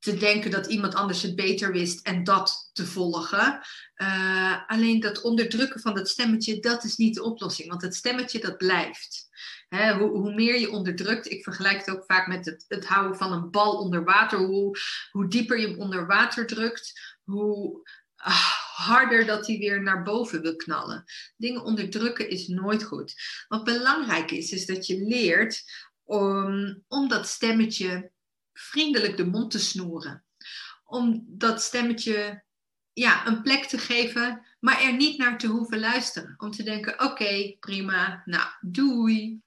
te 0.00 0.16
denken 0.16 0.50
dat 0.50 0.66
iemand 0.66 0.94
anders 0.94 1.22
het 1.22 1.36
beter 1.36 1.72
wist 1.72 2.06
en 2.06 2.24
dat 2.24 2.70
te 2.72 2.86
volgen. 2.86 3.60
Uh, 3.96 4.56
alleen 4.66 5.00
dat 5.00 5.20
onderdrukken 5.20 5.80
van 5.80 5.94
dat 5.94 6.08
stemmetje, 6.08 6.60
dat 6.60 6.84
is 6.84 6.96
niet 6.96 7.14
de 7.14 7.22
oplossing. 7.22 7.68
Want 7.68 7.82
het 7.82 7.94
stemmetje, 7.94 8.40
dat 8.40 8.56
blijft. 8.56 9.28
Hè, 9.68 9.94
hoe, 9.94 10.08
hoe, 10.08 10.34
meer 10.34 10.58
je 10.58 10.70
onderdrukt, 10.70 11.30
ik 11.30 11.42
vergelijk 11.42 11.78
het 11.78 11.90
ook 11.90 12.04
vaak 12.06 12.26
met 12.26 12.44
het, 12.44 12.64
het 12.68 12.86
houden 12.86 13.16
van 13.16 13.32
een 13.32 13.50
bal 13.50 13.78
onder 13.78 14.04
water. 14.04 14.38
Hoe, 14.38 14.78
hoe 15.10 15.28
dieper 15.28 15.58
je 15.58 15.68
hem 15.68 15.78
onder 15.78 16.06
water 16.06 16.46
drukt, 16.46 17.16
hoe 17.22 17.88
ah, 18.16 18.52
harder 18.74 19.26
dat 19.26 19.46
hij 19.46 19.58
weer 19.58 19.82
naar 19.82 20.02
boven 20.02 20.42
wil 20.42 20.56
knallen. 20.56 21.04
Dingen 21.36 21.64
onderdrukken 21.64 22.28
is 22.28 22.48
nooit 22.48 22.82
goed. 22.82 23.14
Wat 23.48 23.64
belangrijk 23.64 24.30
is, 24.30 24.50
is 24.50 24.66
dat 24.66 24.86
je 24.86 25.04
leert 25.04 25.62
om, 26.04 26.82
om 26.88 27.08
dat 27.08 27.28
stemmetje 27.28 28.10
vriendelijk 28.52 29.16
de 29.16 29.26
mond 29.26 29.50
te 29.50 29.58
snoeren. 29.58 30.24
Om 30.84 31.24
dat 31.28 31.62
stemmetje 31.62 32.42
ja, 32.92 33.26
een 33.26 33.42
plek 33.42 33.64
te 33.64 33.78
geven, 33.78 34.46
maar 34.60 34.82
er 34.82 34.92
niet 34.92 35.18
naar 35.18 35.38
te 35.38 35.46
hoeven 35.46 35.80
luisteren. 35.80 36.34
Om 36.38 36.50
te 36.50 36.62
denken, 36.62 37.04
oké, 37.04 37.56
prima, 37.60 38.22
nou, 38.24 38.48
doei. 38.60 39.40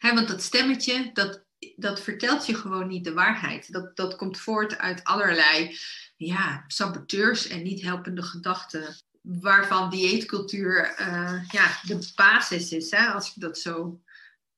want 0.00 0.28
dat 0.28 0.42
stemmetje, 0.42 1.10
dat, 1.12 1.44
dat 1.76 2.00
vertelt 2.00 2.46
je 2.46 2.54
gewoon 2.54 2.88
niet 2.88 3.04
de 3.04 3.12
waarheid. 3.12 3.72
Dat, 3.72 3.96
dat 3.96 4.16
komt 4.16 4.38
voort 4.38 4.78
uit 4.78 5.04
allerlei 5.04 5.78
ja, 6.16 6.64
saboteurs 6.66 7.48
en 7.48 7.62
niet 7.62 7.82
helpende 7.82 8.22
gedachten. 8.22 8.96
Waarvan 9.20 9.90
dieetcultuur 9.90 11.00
uh, 11.00 11.48
ja, 11.48 11.80
de 11.82 12.12
basis 12.14 12.72
is, 12.72 12.90
hè, 12.90 13.06
als 13.06 13.28
ik 13.28 13.42
dat 13.42 13.58
zo 13.58 14.00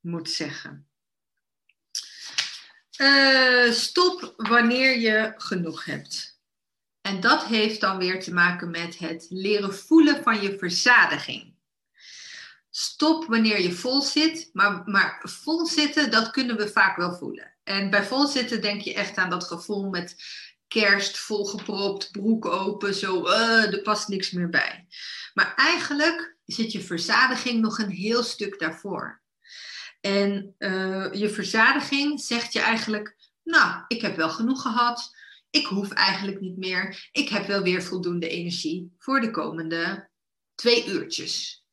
moet 0.01 0.31
zeggen. 0.31 0.88
Uh, 2.99 3.73
stop 3.73 4.35
wanneer 4.37 4.99
je 4.99 5.35
genoeg 5.37 5.85
hebt. 5.85 6.41
En 7.01 7.21
dat 7.21 7.45
heeft 7.45 7.81
dan 7.81 7.99
weer 7.99 8.23
te 8.23 8.33
maken 8.33 8.71
met 8.71 8.99
het 8.99 9.27
leren 9.29 9.75
voelen 9.75 10.23
van 10.23 10.43
je 10.43 10.59
verzadiging. 10.59 11.55
Stop 12.71 13.27
wanneer 13.27 13.61
je 13.61 13.73
vol 13.73 14.03
zit, 14.03 14.51
maar, 14.53 14.83
maar 14.85 15.21
vol 15.23 15.67
zitten, 15.67 16.11
dat 16.11 16.31
kunnen 16.31 16.57
we 16.57 16.69
vaak 16.69 16.97
wel 16.97 17.15
voelen. 17.15 17.55
En 17.65 17.91
bij 17.91 18.05
vol 18.05 18.27
zitten 18.27 18.61
denk 18.61 18.81
je 18.81 18.95
echt 18.95 19.17
aan 19.17 19.31
dat 19.31 19.45
gevoel 19.45 19.89
met 19.89 20.17
kerst, 20.69 21.19
volgepropt, 21.19 22.11
broek 22.11 22.47
open, 22.47 22.95
zo, 22.95 23.27
uh, 23.27 23.73
er 23.73 23.83
past 23.83 24.09
niks 24.09 24.31
meer 24.31 24.49
bij. 24.49 24.87
Maar 25.35 25.53
eigenlijk 25.57 26.37
zit 26.45 26.73
je 26.73 26.81
verzadiging 26.81 27.61
nog 27.61 27.79
een 27.79 27.91
heel 27.91 28.23
stuk 28.23 28.59
daarvoor. 28.59 29.21
En 30.01 30.55
uh, 30.59 31.13
je 31.13 31.29
verzadiging 31.31 32.21
zegt 32.21 32.53
je 32.53 32.61
eigenlijk, 32.61 33.17
nou, 33.43 33.85
ik 33.89 34.01
heb 34.01 34.17
wel 34.17 34.31
genoeg 34.31 34.63
gehad. 34.63 35.17
Ik 35.51 35.67
hoef 35.67 35.93
eigenlijk 35.93 36.41
niet 36.41 36.57
meer. 36.57 37.09
Ik 37.13 37.29
heb 37.29 37.47
wel 37.47 37.63
weer 37.63 37.83
voldoende 37.83 38.29
energie 38.29 38.95
voor 38.99 39.21
de 39.21 39.31
komende 39.31 40.11
twee 40.55 40.87
uurtjes. 40.87 41.65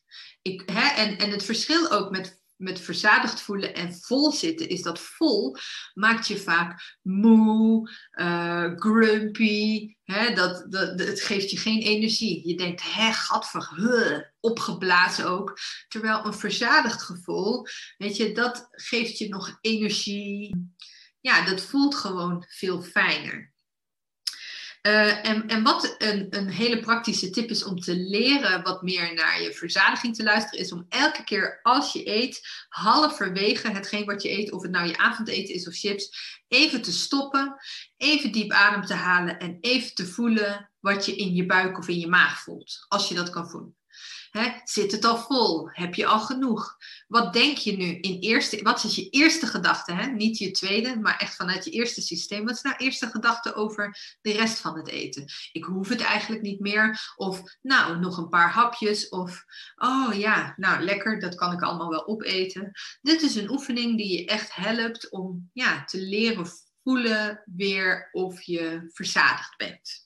Ik, 0.42 0.64
hè, 0.66 0.88
en, 0.88 1.18
en 1.18 1.30
het 1.30 1.44
verschil 1.44 1.92
ook 1.92 2.12
met 2.12 2.42
met 2.58 2.80
verzadigd 2.80 3.42
voelen 3.42 3.74
en 3.74 3.94
vol 3.94 4.32
zitten, 4.32 4.70
is 4.70 4.82
dat 4.82 5.00
vol 5.00 5.58
maakt 5.94 6.28
je 6.28 6.38
vaak 6.38 6.98
moe, 7.02 7.92
uh, 8.12 8.72
grumpy. 8.76 9.96
Hè, 10.04 10.34
dat, 10.34 10.72
dat, 10.72 11.00
het 11.00 11.22
geeft 11.22 11.52
je 11.52 11.58
geen 11.58 11.82
energie. 11.82 12.48
Je 12.48 12.58
denkt, 12.58 12.94
hè, 12.94 13.12
gadver, 13.12 14.34
opgeblazen 14.40 15.30
ook. 15.30 15.58
Terwijl 15.88 16.26
een 16.26 16.34
verzadigd 16.34 17.02
gevoel, 17.02 17.68
weet 17.98 18.18
je, 18.18 18.32
dat 18.32 18.68
geeft 18.72 19.18
je 19.18 19.30
nog 19.30 19.58
energie. 19.62 20.72
Ja, 21.22 21.46
dat 21.46 21.62
voelt 21.62 21.96
gewoon 21.96 22.46
veel 22.48 22.82
fijner. 22.82 23.54
Uh, 24.86 25.26
en, 25.26 25.48
en 25.48 25.64
wat 25.64 25.96
een, 25.98 26.28
een 26.30 26.50
hele 26.50 26.80
praktische 26.80 27.30
tip 27.30 27.50
is 27.50 27.64
om 27.64 27.80
te 27.80 27.96
leren 27.96 28.64
wat 28.64 28.82
meer 28.82 29.14
naar 29.14 29.42
je 29.42 29.54
verzadiging 29.54 30.16
te 30.16 30.24
luisteren, 30.24 30.60
is 30.60 30.72
om 30.72 30.86
elke 30.90 31.24
keer 31.24 31.60
als 31.62 31.94
je 31.94 32.08
eet, 32.10 32.66
halverwege 32.70 33.72
hetgeen 33.72 34.06
wat 34.06 34.22
je 34.22 34.32
eet, 34.32 34.52
of 34.52 34.62
het 34.62 34.72
nou 34.72 34.88
je 34.88 34.98
avondeten 34.98 35.54
is 35.54 35.68
of 35.68 35.76
chips, 35.76 36.10
even 36.48 36.82
te 36.82 36.92
stoppen, 36.92 37.56
even 37.98 38.32
diep 38.32 38.52
adem 38.52 38.86
te 38.86 38.94
halen 38.94 39.40
en 39.40 39.58
even 39.62 39.96
te 39.96 40.06
voelen 40.06 40.72
wat 40.80 41.06
je 41.06 41.16
in 41.16 41.36
je 41.36 41.46
buik 41.46 41.78
of 41.78 41.88
in 41.88 42.00
je 42.00 42.08
maag 42.08 42.40
voelt, 42.40 42.86
als 42.88 43.08
je 43.08 43.16
dat 43.16 43.30
kan 43.30 43.50
voelen. 43.50 43.76
Zit 44.64 44.92
het 44.92 45.06
al 45.06 45.18
vol? 45.18 45.70
Heb 45.72 45.96
je 45.96 46.06
al 46.06 46.20
genoeg? 46.20 46.78
Wat 47.08 47.34
denk 47.34 47.58
je 47.58 47.78
nu 47.78 48.00
in 48.00 48.20
eerste, 48.20 48.64
wat 48.64 48.84
is 48.84 48.96
je 48.96 49.10
eerste 49.10 49.46
gedachte? 49.48 49.94
Niet 49.94 50.38
je 50.38 50.52
tweede, 50.52 51.00
maar 51.00 51.18
echt 51.18 51.36
vanuit 51.36 51.66
je 51.66 51.72
eerste 51.72 52.02
systeem. 52.02 52.46
Wat 52.46 52.56
is 52.56 52.62
nou 52.62 52.76
eerste 52.76 53.08
gedachte 53.08 53.54
over 53.54 54.18
de 54.22 54.32
rest 54.32 54.60
van 54.60 54.78
het 54.78 54.88
eten? 54.88 55.26
Ik 55.52 55.64
hoef 55.64 55.90
het 55.90 56.02
eigenlijk 56.02 56.42
niet 56.42 56.60
meer. 56.60 57.14
Of 57.16 57.42
nou, 57.62 58.00
nog 58.00 58.18
een 58.18 58.30
paar 58.30 58.52
hapjes. 58.52 59.10
Of 59.10 59.44
oh 59.76 60.14
ja, 60.14 60.54
nou 60.58 60.84
lekker, 60.84 61.20
dat 61.20 61.36
kan 61.36 61.52
ik 61.52 61.62
allemaal 61.62 61.90
wel 61.90 62.08
opeten. 62.08 62.72
Dit 63.02 63.22
is 63.22 63.36
een 63.36 63.50
oefening 63.50 63.98
die 63.98 64.20
je 64.20 64.26
echt 64.26 64.56
helpt 64.56 65.10
om 65.10 65.50
ja, 65.54 65.84
te 65.84 66.02
leren 66.02 66.48
voelen 66.84 67.44
weer 67.46 68.10
of 68.12 68.42
je 68.42 68.90
verzadigd 68.94 69.58
bent. 69.58 70.05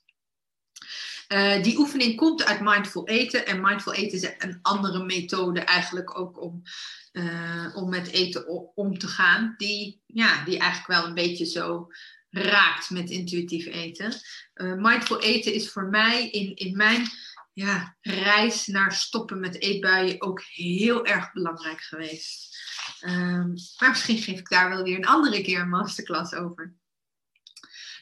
Uh, 1.34 1.64
die 1.64 1.78
oefening 1.78 2.16
komt 2.16 2.46
uit 2.46 2.62
mindful 2.62 3.08
eten. 3.08 3.46
En 3.46 3.62
mindful 3.62 3.94
eten 3.94 4.18
is 4.18 4.34
een 4.38 4.60
andere 4.62 5.04
methode 5.04 5.60
eigenlijk 5.60 6.20
ook 6.20 6.42
om, 6.42 6.62
uh, 7.12 7.76
om 7.76 7.90
met 7.90 8.08
eten 8.08 8.76
om 8.76 8.98
te 8.98 9.08
gaan. 9.08 9.54
Die, 9.58 10.02
ja, 10.06 10.44
die 10.44 10.60
eigenlijk 10.60 11.00
wel 11.00 11.08
een 11.08 11.14
beetje 11.14 11.46
zo 11.46 11.88
raakt 12.30 12.90
met 12.90 13.10
intuïtief 13.10 13.66
eten. 13.66 14.14
Uh, 14.56 14.74
mindful 14.74 15.22
eten 15.22 15.54
is 15.54 15.72
voor 15.72 15.86
mij 15.86 16.30
in, 16.30 16.56
in 16.56 16.78
mijn 16.78 17.08
ja, 17.54 17.98
reis 18.02 18.68
naar 18.68 18.94
stoppen 18.94 19.40
met 19.40 19.62
eetbuien 19.62 20.22
ook 20.22 20.42
heel 20.42 21.06
erg 21.06 21.34
belangrijk 21.34 21.82
geweest. 21.82 22.58
Um, 23.02 23.54
maar 23.80 23.90
misschien 23.90 24.18
geef 24.18 24.40
ik 24.40 24.50
daar 24.50 24.70
wel 24.70 24.84
weer 24.84 24.96
een 24.96 25.06
andere 25.06 25.42
keer 25.42 25.60
een 25.60 25.70
masterclass 25.70 26.34
over. 26.34 26.74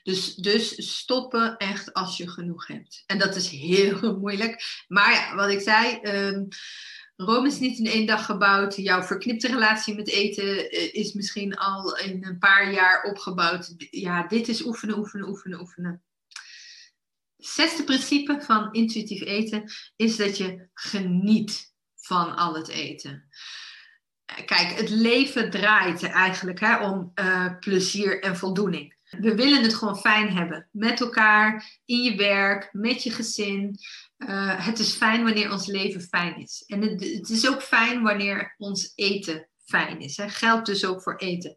Dus, 0.08 0.36
dus 0.36 0.92
stoppen 0.96 1.58
echt 1.58 1.94
als 1.94 2.18
je 2.18 2.30
genoeg 2.30 2.68
hebt. 2.68 3.04
En 3.06 3.18
dat 3.18 3.36
is 3.36 3.50
heel 3.50 4.18
moeilijk. 4.20 4.84
Maar 4.88 5.12
ja, 5.12 5.36
wat 5.36 5.50
ik 5.50 5.60
zei, 5.60 6.00
um, 6.02 6.48
Rome 7.16 7.48
is 7.48 7.60
niet 7.60 7.80
in 7.80 7.86
één 7.86 8.06
dag 8.06 8.26
gebouwd. 8.26 8.76
Jouw 8.76 9.04
verknipte 9.04 9.48
relatie 9.48 9.96
met 9.96 10.08
eten 10.08 10.70
eh, 10.70 10.94
is 10.94 11.14
misschien 11.14 11.58
al 11.58 11.98
in 11.98 12.26
een 12.26 12.38
paar 12.38 12.74
jaar 12.74 13.04
opgebouwd. 13.04 13.74
Ja, 13.78 14.28
dit 14.28 14.48
is 14.48 14.66
oefenen, 14.66 14.98
oefenen, 14.98 15.28
oefenen, 15.28 15.60
oefenen. 15.60 16.04
Zesde 17.38 17.84
principe 17.84 18.42
van 18.42 18.74
intuïtief 18.74 19.22
eten 19.22 19.72
is 19.96 20.16
dat 20.16 20.38
je 20.38 20.68
geniet 20.74 21.74
van 21.96 22.36
al 22.36 22.56
het 22.56 22.68
eten. 22.68 23.28
Kijk, 24.46 24.72
het 24.72 24.90
leven 24.90 25.50
draait 25.50 26.04
eigenlijk 26.04 26.60
hè, 26.60 26.90
om 26.90 27.12
uh, 27.16 27.60
plezier 27.60 28.22
en 28.22 28.38
voldoening. 28.38 28.97
We 29.10 29.36
willen 29.36 29.64
het 29.64 29.74
gewoon 29.74 29.98
fijn 29.98 30.38
hebben. 30.38 30.70
Met 30.72 31.02
elkaar, 31.02 31.80
in 31.86 32.04
je 32.04 32.16
werk, 32.16 32.70
met 32.72 33.04
je 33.04 33.12
gezin. 33.12 33.78
Uh, 34.18 34.66
het 34.66 34.80
is 34.80 34.94
fijn 34.94 35.24
wanneer 35.24 35.52
ons 35.52 35.68
leven 35.68 36.02
fijn 36.02 36.38
is. 36.38 36.64
En 36.68 36.82
het, 36.82 37.04
het, 37.04 37.30
is 37.30 37.50
ook 37.50 37.62
fijn 37.62 38.02
wanneer 38.02 38.56
ons 38.58 38.92
eten 38.96 39.48
fijn 39.66 40.00
is. 40.00 40.18
Hè. 40.18 40.30
Geldt 40.30 40.66
dus 40.66 40.86
ook 40.86 41.02
voor 41.02 41.16
eten. 41.16 41.56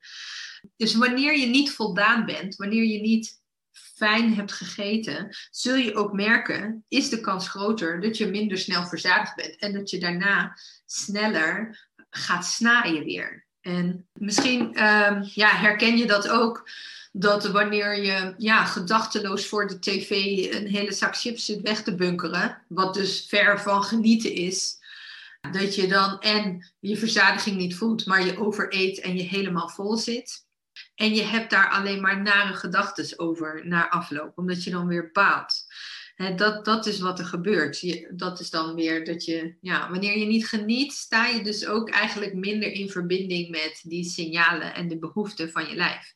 Dus 0.76 0.94
wanneer 0.94 1.38
je 1.38 1.46
niet 1.46 1.70
voldaan 1.70 2.24
bent, 2.26 2.56
wanneer 2.56 2.84
je 2.84 3.00
niet 3.00 3.40
fijn 3.72 4.34
hebt 4.34 4.52
gegeten, 4.52 5.36
zul 5.50 5.74
je 5.74 5.94
ook 5.94 6.12
merken, 6.12 6.84
is 6.88 7.08
de 7.08 7.20
kans 7.20 7.48
groter 7.48 8.00
dat 8.00 8.16
je 8.16 8.26
minder 8.26 8.58
snel 8.58 8.86
verzadigd 8.86 9.36
bent. 9.36 9.56
En 9.56 9.72
dat 9.72 9.90
je 9.90 9.98
daarna 9.98 10.58
sneller 10.86 11.88
gaat 12.10 12.46
snaaien 12.46 13.04
weer. 13.04 13.48
En 13.60 14.08
misschien 14.12 14.60
um, 14.60 15.28
ja, 15.34 15.48
herken 15.48 15.96
je 15.96 16.06
dat 16.06 16.28
ook 16.28 16.70
dat 17.12 17.46
wanneer 17.50 18.02
je 18.02 18.34
ja, 18.36 18.64
gedachteloos 18.64 19.46
voor 19.46 19.66
de 19.66 19.78
tv 19.78 20.10
een 20.54 20.66
hele 20.66 20.92
zak 20.92 21.16
chips 21.16 21.44
zit 21.44 21.60
weg 21.60 21.82
te 21.82 21.94
bunkeren, 21.94 22.64
wat 22.68 22.94
dus 22.94 23.26
ver 23.28 23.60
van 23.60 23.82
genieten 23.82 24.32
is, 24.32 24.78
dat 25.52 25.74
je 25.74 25.86
dan 25.86 26.20
en 26.20 26.72
je 26.78 26.96
verzadiging 26.96 27.56
niet 27.56 27.76
voelt, 27.76 28.06
maar 28.06 28.24
je 28.24 28.38
overeet 28.38 29.00
en 29.00 29.16
je 29.16 29.22
helemaal 29.22 29.68
vol 29.68 29.96
zit. 29.96 30.48
En 30.94 31.14
je 31.14 31.22
hebt 31.22 31.50
daar 31.50 31.68
alleen 31.68 32.00
maar 32.00 32.22
nare 32.22 32.54
gedachten 32.54 33.18
over 33.18 33.66
na 33.66 33.90
afloop, 33.90 34.38
omdat 34.38 34.64
je 34.64 34.70
dan 34.70 34.86
weer 34.86 35.10
baalt. 35.12 35.66
Dat, 36.36 36.64
dat 36.64 36.86
is 36.86 37.00
wat 37.00 37.18
er 37.18 37.24
gebeurt. 37.24 38.06
Dat 38.18 38.40
is 38.40 38.50
dan 38.50 38.74
weer 38.74 39.04
dat 39.04 39.24
je, 39.24 39.54
ja, 39.60 39.90
wanneer 39.90 40.18
je 40.18 40.26
niet 40.26 40.48
geniet, 40.48 40.92
sta 40.92 41.26
je 41.26 41.42
dus 41.42 41.66
ook 41.66 41.90
eigenlijk 41.90 42.34
minder 42.34 42.72
in 42.72 42.90
verbinding 42.90 43.50
met 43.50 43.80
die 43.82 44.04
signalen 44.04 44.74
en 44.74 44.88
de 44.88 44.98
behoeften 44.98 45.50
van 45.50 45.68
je 45.68 45.74
lijf. 45.74 46.14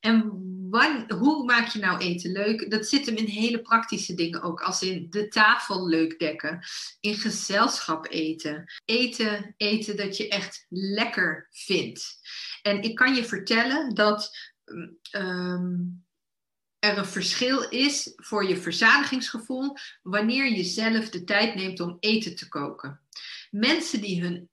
En 0.00 0.20
hoe 1.08 1.44
maak 1.44 1.68
je 1.68 1.78
nou 1.78 1.98
eten 1.98 2.32
leuk? 2.32 2.70
Dat 2.70 2.86
zit 2.86 3.06
hem 3.06 3.16
in 3.16 3.26
hele 3.26 3.60
praktische 3.60 4.14
dingen 4.14 4.42
ook, 4.42 4.60
als 4.60 4.82
in 4.82 5.06
de 5.10 5.28
tafel 5.28 5.88
leuk 5.88 6.18
dekken, 6.18 6.60
in 7.00 7.14
gezelschap 7.14 8.06
eten, 8.10 8.72
eten, 8.84 9.54
eten 9.56 9.96
dat 9.96 10.16
je 10.16 10.28
echt 10.28 10.66
lekker 10.68 11.48
vindt. 11.50 12.18
En 12.62 12.82
ik 12.82 12.94
kan 12.94 13.14
je 13.14 13.24
vertellen 13.24 13.94
dat 13.94 14.30
um, 15.12 16.05
er 16.90 16.98
een 16.98 17.06
verschil 17.06 17.68
is 17.68 18.12
voor 18.16 18.48
je 18.48 18.56
verzadigingsgevoel 18.56 19.76
wanneer 20.02 20.50
je 20.50 20.64
zelf 20.64 21.10
de 21.10 21.24
tijd 21.24 21.54
neemt 21.54 21.80
om 21.80 21.96
eten 22.00 22.36
te 22.36 22.48
koken. 22.48 23.00
Mensen 23.50 24.00
die 24.00 24.22
hun 24.22 24.48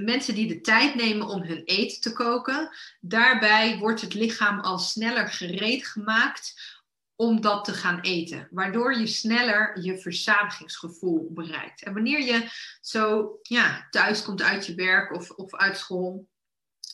mensen 0.00 0.34
die 0.34 0.46
de 0.46 0.60
tijd 0.60 0.94
nemen 0.94 1.26
om 1.26 1.42
hun 1.42 1.62
eten 1.64 2.00
te 2.00 2.12
koken, 2.12 2.70
daarbij 3.00 3.78
wordt 3.78 4.00
het 4.00 4.14
lichaam 4.14 4.60
al 4.60 4.78
sneller 4.78 5.28
gereed 5.28 5.86
gemaakt 5.86 6.78
om 7.16 7.40
dat 7.40 7.64
te 7.64 7.72
gaan 7.72 8.00
eten, 8.00 8.48
waardoor 8.50 8.98
je 8.98 9.06
sneller 9.06 9.80
je 9.82 9.98
verzadigingsgevoel 9.98 11.28
bereikt. 11.32 11.82
En 11.82 11.92
wanneer 11.92 12.20
je 12.20 12.48
zo 12.80 13.30
ja, 13.42 13.86
thuis 13.90 14.22
komt 14.22 14.42
uit 14.42 14.66
je 14.66 14.74
werk 14.74 15.14
of, 15.14 15.30
of 15.30 15.54
uit 15.54 15.76
school, 15.76 16.28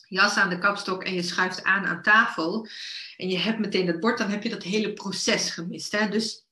jas 0.07 0.35
aan 0.35 0.49
de 0.49 0.57
kapstok 0.57 1.03
en 1.03 1.13
je 1.13 1.21
schuift 1.21 1.63
aan 1.63 1.85
aan 1.85 2.01
tafel 2.01 2.67
en 3.17 3.29
je 3.29 3.37
hebt 3.37 3.59
meteen 3.59 3.87
het 3.87 3.99
bord, 3.99 4.17
dan 4.17 4.29
heb 4.29 4.43
je 4.43 4.49
dat 4.49 4.63
hele 4.63 4.93
proces 4.93 5.49
gemist. 5.49 5.91
Hè? 5.91 6.09
Dus 6.09 6.46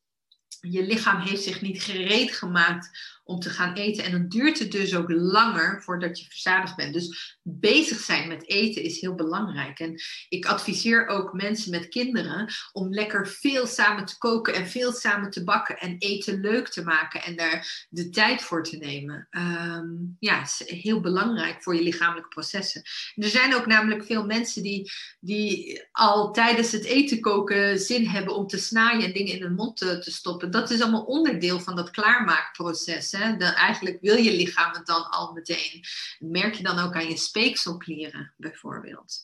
je 0.70 0.84
lichaam 0.84 1.22
heeft 1.22 1.44
zich 1.44 1.62
niet 1.62 1.84
gereed 1.84 2.32
gemaakt 2.32 3.14
om 3.26 3.40
te 3.40 3.50
gaan 3.50 3.74
eten. 3.74 4.04
En 4.04 4.12
dan 4.12 4.28
duurt 4.28 4.60
het 4.60 4.72
dus 4.72 4.96
ook 4.96 5.10
langer 5.12 5.84
voordat 5.84 6.20
je 6.20 6.26
verzadigd 6.26 6.76
bent. 6.76 6.94
Dus 6.94 7.38
bezig 7.42 8.00
zijn 8.00 8.28
met 8.28 8.50
eten 8.50 8.84
is 8.84 9.02
heel 9.02 9.16
belangrijk. 9.16 9.80
En 9.80 10.02
ik 10.30 10.46
adviseer 10.46 11.08
ook 11.08 11.34
mensen 11.34 11.72
met 11.72 11.88
kinderen 11.88 12.54
om 12.72 12.94
lekker 12.94 13.28
veel 13.28 13.68
samen 13.68 14.06
te 14.06 14.18
koken 14.18 14.54
en 14.54 14.68
veel 14.68 14.92
samen 14.92 15.30
te 15.30 15.44
bakken 15.44 15.78
en 15.78 15.96
eten 15.98 16.40
leuk 16.40 16.68
te 16.68 16.84
maken 16.84 17.24
en 17.24 17.36
daar 17.36 17.88
de 17.90 18.10
tijd 18.10 18.42
voor 18.42 18.64
te 18.64 18.78
nemen. 18.78 19.28
Um, 19.32 20.16
ja, 20.20 20.42
is 20.42 20.64
heel 20.66 21.02
belangrijk 21.02 21.64
voor 21.64 21.76
je 21.76 21.84
lichamelijke 21.84 22.30
processen. 22.30 22.82
er 23.16 23.30
zijn 23.30 23.56
ook 23.56 23.66
namelijk 23.66 24.06
veel 24.06 24.26
mensen 24.26 24.64
die, 24.64 24.92
die 25.20 25.82
al 25.92 26.32
tijdens 26.32 26.72
het 26.72 26.84
eten 26.84 27.20
koken 27.20 27.80
zin 27.80 28.08
hebben 28.08 28.36
om 28.36 28.48
te 28.48 28.58
snaaien 28.58 29.06
en 29.06 29.14
dingen 29.14 29.34
in 29.34 29.42
hun 29.42 29.56
mond 29.56 29.78
te 29.78 30.12
stoppen. 30.12 30.52
Dat 30.56 30.70
is 30.70 30.82
allemaal 30.82 31.04
onderdeel 31.04 31.60
van 31.60 31.76
dat 31.76 31.92
klaarmaakproces. 31.92 33.12
Hè? 33.12 33.38
eigenlijk 33.38 33.98
wil 34.02 34.16
je 34.16 34.36
lichaam 34.36 34.74
het 34.74 34.86
dan 34.86 35.10
al 35.10 35.34
meteen. 35.34 35.84
Merk 36.20 36.54
je 36.54 36.64
dan 36.64 36.80
ook 36.80 36.96
aan 36.96 37.10
je 37.10 37.18
speekselklieren 37.18 38.34
bijvoorbeeld. 38.38 39.24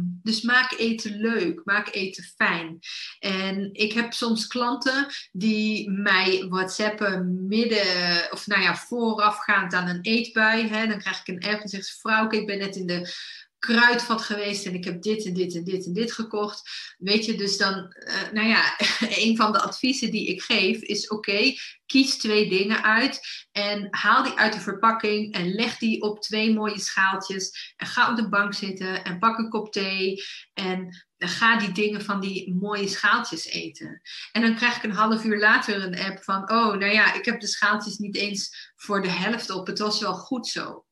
Dus 0.00 0.42
maak 0.42 0.72
eten 0.72 1.20
leuk, 1.20 1.60
maak 1.64 1.94
eten 1.94 2.24
fijn. 2.24 2.78
En 3.18 3.70
ik 3.72 3.92
heb 3.92 4.12
soms 4.12 4.46
klanten 4.46 5.06
die 5.32 5.90
mij 5.90 6.46
whatsappen 6.48 7.46
midden, 7.46 8.28
of 8.30 8.46
nou 8.46 8.62
ja, 8.62 8.76
voorafgaand 8.76 9.74
aan 9.74 9.88
een 9.88 10.02
eetbui. 10.02 10.68
Hè, 10.68 10.86
dan 10.86 10.98
krijg 10.98 11.20
ik 11.20 11.28
een 11.28 11.50
app 11.50 11.60
en 11.60 11.68
zegt 11.68 11.86
ze, 11.86 11.98
vrouw, 12.00 12.30
ik 12.30 12.46
ben 12.46 12.58
net 12.58 12.76
in 12.76 12.86
de 12.86 13.12
kruidvat 13.58 14.22
geweest 14.22 14.66
en 14.66 14.74
ik 14.74 14.84
heb 14.84 15.02
dit 15.02 15.24
en 15.24 15.34
dit 15.34 15.54
en 15.54 15.64
dit 15.64 15.86
en 15.86 15.92
dit 15.92 16.12
gekocht. 16.12 16.70
Weet 16.98 17.24
je, 17.24 17.34
dus 17.34 17.56
dan, 17.56 17.74
uh, 17.74 18.32
nou 18.32 18.48
ja, 18.48 18.76
een 19.24 19.36
van 19.36 19.52
de 19.52 19.60
adviezen 19.60 20.10
die 20.10 20.26
ik 20.26 20.42
geef 20.42 20.80
is: 20.80 21.08
oké, 21.08 21.54
kies 21.86 22.18
twee 22.18 22.48
dingen 22.48 22.82
uit 22.82 23.20
en 23.52 23.88
haal 23.90 24.22
die 24.22 24.32
uit 24.32 24.52
de 24.52 24.60
verpakking 24.60 25.34
en 25.34 25.54
leg 25.54 25.78
die 25.78 26.02
op 26.02 26.22
twee 26.22 26.54
mooie 26.54 26.80
schaaltjes. 26.80 27.74
En 27.76 27.86
ga 27.86 28.10
op 28.10 28.16
de 28.16 28.28
bank 28.28 28.54
zitten 28.54 29.04
en 29.04 29.18
pak 29.18 29.38
een 29.38 29.48
kop 29.48 29.72
thee 29.72 30.22
en 30.54 31.06
ga 31.18 31.58
die 31.58 31.72
dingen 31.72 32.02
van 32.02 32.20
die 32.20 32.54
mooie 32.54 32.88
schaaltjes 32.88 33.46
eten. 33.46 34.00
En 34.32 34.42
dan 34.42 34.54
krijg 34.54 34.76
ik 34.76 34.82
een 34.82 34.92
half 34.92 35.24
uur 35.24 35.38
later 35.38 35.82
een 35.82 35.98
app 35.98 36.22
van: 36.22 36.50
oh, 36.50 36.74
nou 36.74 36.92
ja, 36.92 37.14
ik 37.14 37.24
heb 37.24 37.40
de 37.40 37.46
schaaltjes 37.46 37.98
niet 37.98 38.16
eens 38.16 38.72
voor 38.76 39.02
de 39.02 39.10
helft 39.10 39.50
op. 39.50 39.66
Het 39.66 39.78
was 39.78 40.00
wel 40.00 40.14
goed 40.14 40.46
zo 40.46 40.86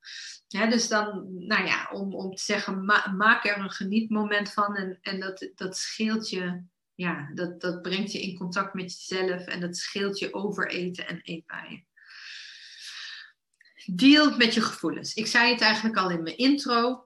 dus 0.64 0.88
dan, 0.88 1.26
nou 1.46 1.66
ja, 1.66 1.88
om, 1.92 2.14
om 2.14 2.34
te 2.34 2.42
zeggen, 2.42 2.84
maak 3.16 3.44
er 3.44 3.58
een 3.58 3.70
genietmoment 3.70 4.52
van 4.52 4.76
en, 4.76 4.98
en 5.00 5.20
dat, 5.20 5.50
dat 5.54 5.76
scheelt 5.76 6.30
je, 6.30 6.62
ja, 6.94 7.30
dat, 7.34 7.60
dat 7.60 7.82
brengt 7.82 8.12
je 8.12 8.22
in 8.22 8.36
contact 8.36 8.74
met 8.74 9.06
jezelf 9.06 9.46
en 9.46 9.60
dat 9.60 9.76
scheelt 9.76 10.18
je 10.18 10.34
overeten 10.34 11.08
en 11.08 11.20
eetbuien. 11.22 11.86
Deal 13.86 14.36
met 14.36 14.54
je 14.54 14.60
gevoelens. 14.60 15.14
Ik 15.14 15.26
zei 15.26 15.52
het 15.52 15.60
eigenlijk 15.60 15.96
al 15.96 16.10
in 16.10 16.22
mijn 16.22 16.36
intro. 16.36 17.05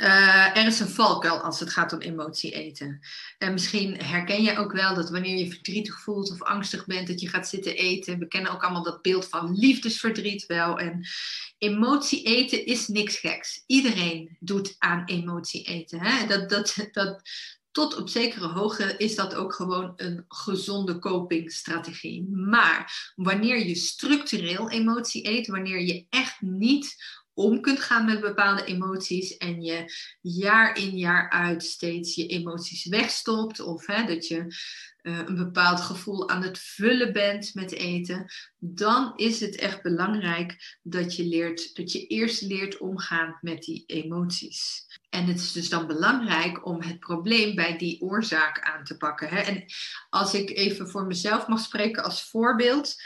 Uh, 0.00 0.56
er 0.56 0.66
is 0.66 0.80
een 0.80 0.88
valkuil 0.88 1.40
als 1.40 1.60
het 1.60 1.70
gaat 1.70 1.92
om 1.92 2.00
emotie 2.00 2.52
eten. 2.52 3.00
En 3.38 3.52
misschien 3.52 4.02
herken 4.02 4.42
je 4.42 4.56
ook 4.56 4.72
wel 4.72 4.94
dat 4.94 5.10
wanneer 5.10 5.36
je 5.36 5.50
verdrietig 5.50 6.00
voelt 6.00 6.30
of 6.30 6.42
angstig 6.42 6.86
bent, 6.86 7.06
dat 7.06 7.20
je 7.20 7.28
gaat 7.28 7.48
zitten 7.48 7.76
eten. 7.76 8.18
We 8.18 8.28
kennen 8.28 8.52
ook 8.52 8.62
allemaal 8.62 8.82
dat 8.82 9.02
beeld 9.02 9.28
van 9.28 9.58
liefdesverdriet 9.58 10.46
wel. 10.46 10.78
En 10.78 11.06
emotie 11.58 12.22
eten 12.22 12.66
is 12.66 12.88
niks 12.88 13.16
geks. 13.16 13.62
Iedereen 13.66 14.36
doet 14.40 14.74
aan 14.78 15.04
emotie 15.04 15.62
eten. 15.62 16.00
Hè? 16.00 16.26
Dat, 16.26 16.48
dat, 16.48 16.88
dat, 16.92 17.22
tot 17.70 17.96
op 17.96 18.08
zekere 18.08 18.46
hoogte 18.46 18.94
is 18.96 19.14
dat 19.14 19.34
ook 19.34 19.54
gewoon 19.54 19.92
een 19.96 20.24
gezonde 20.28 20.98
copingstrategie. 20.98 22.28
Maar 22.30 23.12
wanneer 23.16 23.66
je 23.66 23.74
structureel 23.74 24.70
emotie 24.70 25.28
eet, 25.28 25.46
wanneer 25.46 25.80
je 25.80 26.06
echt 26.10 26.40
niet 26.40 26.96
om 27.38 27.60
kunt 27.60 27.80
gaan 27.80 28.04
met 28.04 28.20
bepaalde 28.20 28.64
emoties 28.64 29.36
en 29.36 29.62
je 29.62 29.92
jaar 30.20 30.78
in 30.78 30.96
jaar 30.96 31.30
uit 31.30 31.62
steeds 31.64 32.14
je 32.14 32.26
emoties 32.26 32.84
wegstopt 32.84 33.60
of 33.60 33.86
hè, 33.86 34.04
dat 34.04 34.26
je 34.26 34.46
uh, 35.02 35.18
een 35.18 35.36
bepaald 35.36 35.80
gevoel 35.80 36.28
aan 36.28 36.42
het 36.42 36.58
vullen 36.58 37.12
bent 37.12 37.54
met 37.54 37.72
eten, 37.72 38.26
dan 38.58 39.12
is 39.16 39.40
het 39.40 39.56
echt 39.56 39.82
belangrijk 39.82 40.78
dat 40.82 41.16
je 41.16 41.24
leert 41.24 41.76
dat 41.76 41.92
je 41.92 42.06
eerst 42.06 42.42
leert 42.42 42.78
omgaan 42.78 43.38
met 43.40 43.62
die 43.62 43.84
emoties. 43.86 44.86
En 45.10 45.24
het 45.24 45.38
is 45.38 45.52
dus 45.52 45.68
dan 45.68 45.86
belangrijk 45.86 46.66
om 46.66 46.82
het 46.82 46.98
probleem 46.98 47.54
bij 47.54 47.78
die 47.78 48.00
oorzaak 48.00 48.60
aan 48.60 48.84
te 48.84 48.96
pakken. 48.96 49.28
Hè? 49.28 49.40
En 49.40 49.64
als 50.10 50.34
ik 50.34 50.50
even 50.50 50.88
voor 50.88 51.06
mezelf 51.06 51.46
mag 51.46 51.60
spreken 51.60 52.04
als 52.04 52.30
voorbeeld. 52.30 52.96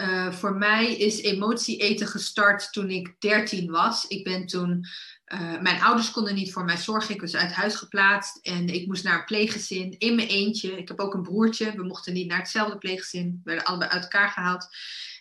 Uh, 0.00 0.32
voor 0.32 0.54
mij 0.54 0.96
is 0.96 1.22
emotie 1.22 1.76
eten 1.76 2.06
gestart 2.06 2.72
toen 2.72 2.90
ik 2.90 3.14
13 3.18 3.70
was. 3.70 4.06
Ik 4.06 4.24
ben 4.24 4.46
toen, 4.46 4.86
uh, 5.26 5.60
mijn 5.60 5.82
ouders 5.82 6.10
konden 6.10 6.34
niet 6.34 6.52
voor 6.52 6.64
mij 6.64 6.76
zorgen. 6.76 7.14
Ik 7.14 7.20
was 7.20 7.36
uit 7.36 7.52
huis 7.52 7.74
geplaatst 7.74 8.36
en 8.36 8.68
ik 8.68 8.86
moest 8.86 9.04
naar 9.04 9.18
een 9.18 9.24
pleeggezin 9.24 9.98
in 9.98 10.14
mijn 10.14 10.28
eentje. 10.28 10.78
Ik 10.78 10.88
heb 10.88 11.00
ook 11.00 11.14
een 11.14 11.22
broertje. 11.22 11.72
We 11.76 11.82
mochten 11.82 12.12
niet 12.12 12.28
naar 12.28 12.38
hetzelfde 12.38 12.78
pleeggezin. 12.78 13.30
We 13.30 13.40
werden 13.44 13.64
allebei 13.64 13.90
uit 13.90 14.02
elkaar 14.02 14.28
gehaald. 14.28 14.68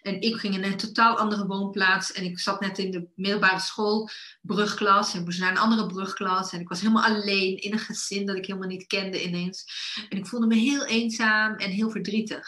En 0.02 0.22
ik 0.22 0.36
ging 0.36 0.54
in 0.54 0.64
een 0.64 0.78
totaal 0.78 1.18
andere 1.18 1.46
woonplaats. 1.46 2.12
En 2.12 2.24
ik 2.24 2.40
zat 2.40 2.60
net 2.60 2.78
in 2.78 2.92
de 2.92 3.08
middelbare 3.16 3.60
school, 3.60 4.10
brugklas. 4.42 5.14
En 5.14 5.24
moest 5.24 5.40
naar 5.40 5.52
een 5.52 5.58
andere 5.58 5.86
brugklas. 5.86 6.52
En 6.52 6.60
ik 6.60 6.68
was 6.68 6.82
helemaal 6.82 7.04
alleen 7.04 7.58
in 7.58 7.72
een 7.72 7.80
gezin 7.80 8.26
dat 8.26 8.36
ik 8.36 8.46
helemaal 8.46 8.68
niet 8.68 8.88
kende 8.88 9.24
ineens. 9.24 9.66
En 10.10 10.18
ik 10.18 10.28
voelde 10.28 10.48
me 10.48 10.56
heel 10.56 10.86
eenzaam 10.86 11.56
en 11.56 11.70
heel 11.70 11.90
verdrietig. 11.90 12.48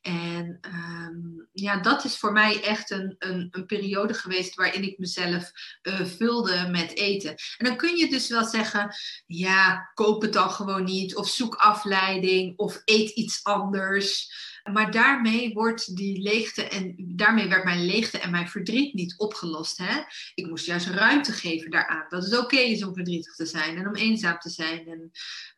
En 0.00 0.58
um, 0.66 1.48
ja, 1.52 1.80
dat 1.80 2.04
is 2.04 2.18
voor 2.18 2.32
mij 2.32 2.62
echt 2.62 2.90
een, 2.90 3.16
een, 3.18 3.48
een 3.50 3.66
periode 3.66 4.14
geweest 4.14 4.54
waarin 4.54 4.82
ik 4.82 4.98
mezelf 4.98 5.52
uh, 5.82 6.04
vulde 6.04 6.68
met 6.70 6.96
eten. 6.96 7.30
En 7.30 7.66
dan 7.66 7.76
kun 7.76 7.96
je 7.96 8.10
dus 8.10 8.28
wel 8.28 8.44
zeggen, 8.44 8.94
ja, 9.26 9.90
koop 9.94 10.22
het 10.22 10.32
dan 10.32 10.50
gewoon 10.50 10.84
niet. 10.84 11.16
Of 11.16 11.28
zoek 11.28 11.54
afleiding. 11.54 12.58
Of 12.58 12.82
eet 12.84 13.10
iets 13.10 13.44
anders. 13.44 14.30
Maar 14.72 14.90
daarmee 14.90 15.52
wordt 15.52 15.96
die 15.96 16.22
leegte 16.22 16.68
en 16.68 16.94
daarmee 17.16 17.48
werd 17.48 17.64
mijn 17.64 17.84
leegte 17.84 18.18
en 18.18 18.30
mijn 18.30 18.48
verdriet 18.48 18.94
niet 18.94 19.14
opgelost. 19.18 19.78
Hè? 19.78 20.02
Ik 20.34 20.46
moest 20.46 20.66
juist 20.66 20.86
ruimte 20.86 21.32
geven 21.32 21.70
daaraan. 21.70 22.06
Dat 22.08 22.24
het 22.24 22.38
oké 22.38 22.56
is 22.56 22.84
om 22.84 22.94
verdrietig 22.94 23.34
te 23.34 23.46
zijn 23.46 23.76
en 23.76 23.88
om 23.88 23.94
eenzaam 23.94 24.38
te 24.38 24.50
zijn. 24.50 24.86
En 24.86 25.10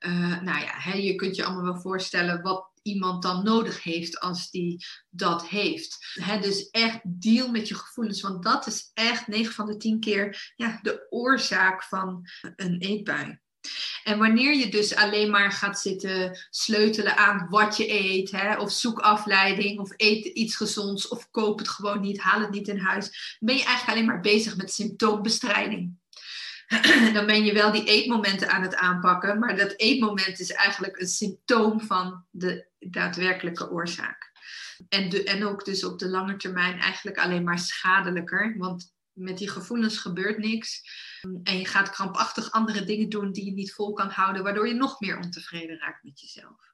uh, 0.06 0.42
nou 0.42 0.60
ja, 0.60 0.72
hè, 0.78 0.96
je 0.96 1.14
kunt 1.14 1.36
je 1.36 1.44
allemaal 1.44 1.72
wel 1.72 1.80
voorstellen 1.80 2.42
wat 2.42 2.72
iemand 2.82 3.22
dan 3.22 3.44
nodig 3.44 3.82
heeft 3.82 4.20
als 4.20 4.50
die 4.50 4.86
dat 5.10 5.48
heeft. 5.48 6.12
He, 6.20 6.40
dus 6.40 6.70
echt 6.70 7.00
deal 7.02 7.50
met 7.50 7.68
je 7.68 7.74
gevoelens, 7.74 8.20
want 8.20 8.42
dat 8.42 8.66
is 8.66 8.90
echt 8.94 9.26
9 9.26 9.52
van 9.52 9.66
de 9.66 9.76
10 9.76 10.00
keer 10.00 10.52
ja, 10.56 10.78
de 10.82 11.06
oorzaak 11.10 11.82
van 11.82 12.26
een 12.56 12.78
eetbui. 12.78 13.38
En 14.04 14.18
wanneer 14.18 14.54
je 14.54 14.68
dus 14.68 14.94
alleen 14.94 15.30
maar 15.30 15.52
gaat 15.52 15.80
zitten 15.80 16.46
sleutelen 16.50 17.16
aan 17.16 17.46
wat 17.50 17.76
je 17.76 17.90
eet, 17.90 18.30
hè, 18.30 18.56
of 18.56 18.72
zoek 18.72 18.98
afleiding, 18.98 19.78
of 19.78 19.92
eet 19.96 20.24
iets 20.24 20.56
gezonds, 20.56 21.08
of 21.08 21.30
koop 21.30 21.58
het 21.58 21.68
gewoon 21.68 22.00
niet, 22.00 22.20
haal 22.20 22.40
het 22.40 22.50
niet 22.50 22.68
in 22.68 22.78
huis, 22.78 23.36
ben 23.40 23.56
je 23.56 23.64
eigenlijk 23.64 23.96
alleen 23.96 24.08
maar 24.08 24.20
bezig 24.20 24.56
met 24.56 24.72
symptoombestrijding. 24.72 25.96
Dan 27.14 27.26
ben 27.26 27.44
je 27.44 27.52
wel 27.52 27.72
die 27.72 27.84
eetmomenten 27.84 28.50
aan 28.50 28.62
het 28.62 28.74
aanpakken, 28.74 29.38
maar 29.38 29.56
dat 29.56 29.74
eetmoment 29.76 30.40
is 30.40 30.52
eigenlijk 30.52 31.00
een 31.00 31.06
symptoom 31.06 31.80
van 31.80 32.24
de 32.30 32.66
daadwerkelijke 32.78 33.70
oorzaak. 33.70 34.32
En, 34.88 35.24
en 35.24 35.44
ook 35.44 35.64
dus 35.64 35.84
op 35.84 35.98
de 35.98 36.08
lange 36.08 36.36
termijn 36.36 36.78
eigenlijk 36.78 37.18
alleen 37.18 37.44
maar 37.44 37.58
schadelijker, 37.58 38.54
want 38.58 38.92
met 39.12 39.38
die 39.38 39.50
gevoelens 39.50 39.98
gebeurt 39.98 40.38
niks. 40.38 40.82
En 41.42 41.58
je 41.58 41.66
gaat 41.66 41.90
krampachtig 41.90 42.50
andere 42.50 42.84
dingen 42.84 43.08
doen 43.08 43.32
die 43.32 43.44
je 43.44 43.52
niet 43.52 43.72
vol 43.72 43.92
kan 43.92 44.08
houden, 44.08 44.42
waardoor 44.42 44.68
je 44.68 44.74
nog 44.74 45.00
meer 45.00 45.18
ontevreden 45.18 45.78
raakt 45.78 46.04
met 46.04 46.20
jezelf. 46.20 46.72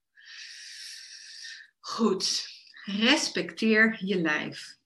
Goed, 1.81 2.47
respecteer 2.85 3.97
je 4.05 4.21
lijf. 4.21 4.79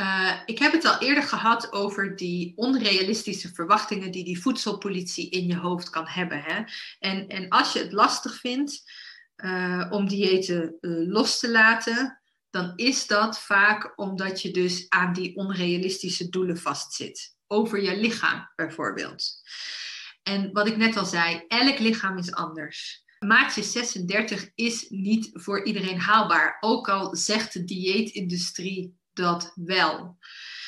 Uh, 0.00 0.40
ik 0.46 0.58
heb 0.58 0.72
het 0.72 0.84
al 0.84 0.98
eerder 0.98 1.22
gehad 1.22 1.72
over 1.72 2.16
die 2.16 2.52
onrealistische 2.56 3.54
verwachtingen 3.54 4.10
die 4.10 4.24
die 4.24 4.40
voedselpolitie 4.40 5.30
in 5.30 5.46
je 5.46 5.56
hoofd 5.56 5.90
kan 5.90 6.06
hebben. 6.06 6.42
Hè? 6.42 6.62
En, 6.98 7.28
en 7.28 7.48
als 7.48 7.72
je 7.72 7.78
het 7.78 7.92
lastig 7.92 8.40
vindt 8.40 8.82
uh, 9.36 9.86
om 9.90 10.08
diëten 10.08 10.76
uh, 10.80 11.08
los 11.12 11.38
te 11.38 11.50
laten, 11.50 12.22
dan 12.50 12.72
is 12.76 13.06
dat 13.06 13.40
vaak 13.40 13.92
omdat 13.96 14.42
je 14.42 14.50
dus 14.50 14.86
aan 14.88 15.12
die 15.12 15.36
onrealistische 15.36 16.28
doelen 16.28 16.58
vastzit. 16.58 17.36
Over 17.50 17.82
je 17.82 17.96
lichaam 17.96 18.52
bijvoorbeeld. 18.56 19.24
En 20.22 20.52
wat 20.52 20.66
ik 20.66 20.76
net 20.76 20.96
al 20.96 21.04
zei, 21.04 21.44
elk 21.48 21.78
lichaam 21.78 22.18
is 22.18 22.32
anders. 22.32 23.04
Maatje 23.18 23.62
36 23.62 24.50
is 24.54 24.86
niet 24.88 25.30
voor 25.32 25.64
iedereen 25.64 26.00
haalbaar, 26.00 26.56
ook 26.60 26.88
al 26.88 27.16
zegt 27.16 27.52
de 27.52 27.64
dieetindustrie 27.64 28.96
dat 29.12 29.52
wel. 29.54 30.18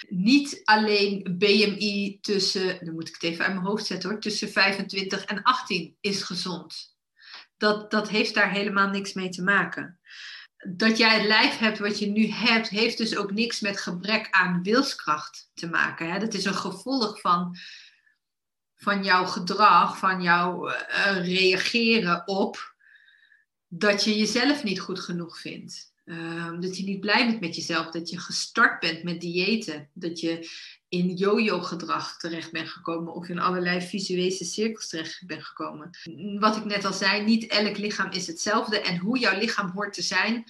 Niet 0.09 0.61
alleen 0.65 1.37
BMI 1.39 2.19
tussen, 2.21 2.85
dan 2.85 2.95
moet 2.95 3.09
ik 3.09 3.15
het 3.15 3.23
even 3.23 3.45
uit 3.45 3.55
mijn 3.55 3.67
hoofd 3.67 3.87
zetten 3.87 4.11
hoor, 4.11 4.21
tussen 4.21 4.49
25 4.49 5.25
en 5.25 5.43
18 5.43 5.97
is 6.01 6.23
gezond. 6.23 6.97
Dat, 7.57 7.91
dat 7.91 8.09
heeft 8.09 8.35
daar 8.35 8.51
helemaal 8.51 8.89
niks 8.89 9.13
mee 9.13 9.29
te 9.29 9.43
maken 9.43 10.00
dat 10.69 10.97
jij 10.99 11.19
het 11.19 11.27
lijf 11.27 11.59
hebt 11.59 11.79
wat 11.79 11.99
je 11.99 12.07
nu 12.07 12.27
hebt, 12.27 12.69
heeft 12.69 12.99
dus 12.99 13.17
ook 13.17 13.33
niks 13.33 13.61
met 13.61 13.81
gebrek 13.81 14.29
aan 14.31 14.63
wilskracht 14.63 15.51
te 15.55 15.69
maken. 15.69 16.13
Hè? 16.13 16.19
Dat 16.19 16.35
is 16.35 16.45
een 16.45 16.55
gevolg 16.55 17.21
van, 17.21 17.57
van 18.77 19.05
jouw 19.05 19.25
gedrag, 19.25 19.99
van 19.99 20.23
jouw 20.23 20.69
uh, 20.69 20.77
reageren 21.27 22.23
op 22.27 22.75
dat 23.69 24.05
je 24.05 24.19
jezelf 24.19 24.63
niet 24.63 24.81
goed 24.81 25.01
genoeg 25.01 25.41
vindt. 25.41 25.90
Uh, 26.11 26.61
dat 26.61 26.77
je 26.77 26.85
niet 26.85 27.01
blij 27.01 27.27
bent 27.27 27.41
met 27.41 27.57
jezelf, 27.57 27.91
dat 27.91 28.11
je 28.11 28.19
gestart 28.19 28.81
bent 28.81 29.03
met 29.03 29.21
diëten, 29.21 29.89
dat 29.93 30.21
je 30.21 30.49
in 30.89 31.17
yo-yo 31.17 31.61
gedrag 31.61 32.17
terecht 32.17 32.53
bent 32.53 32.69
gekomen 32.69 33.15
of 33.15 33.29
in 33.29 33.39
allerlei 33.39 33.81
visuele 33.81 34.45
cirkels 34.45 34.89
terecht 34.89 35.27
bent 35.27 35.45
gekomen. 35.45 35.91
Wat 36.39 36.57
ik 36.57 36.65
net 36.65 36.85
al 36.85 36.93
zei, 36.93 37.25
niet 37.25 37.47
elk 37.47 37.79
lichaam 37.79 38.11
is 38.11 38.27
hetzelfde 38.27 38.81
en 38.81 38.99
hoe 38.99 39.19
jouw 39.19 39.39
lichaam 39.39 39.71
hoort 39.71 39.93
te 39.93 40.03
zijn, 40.03 40.45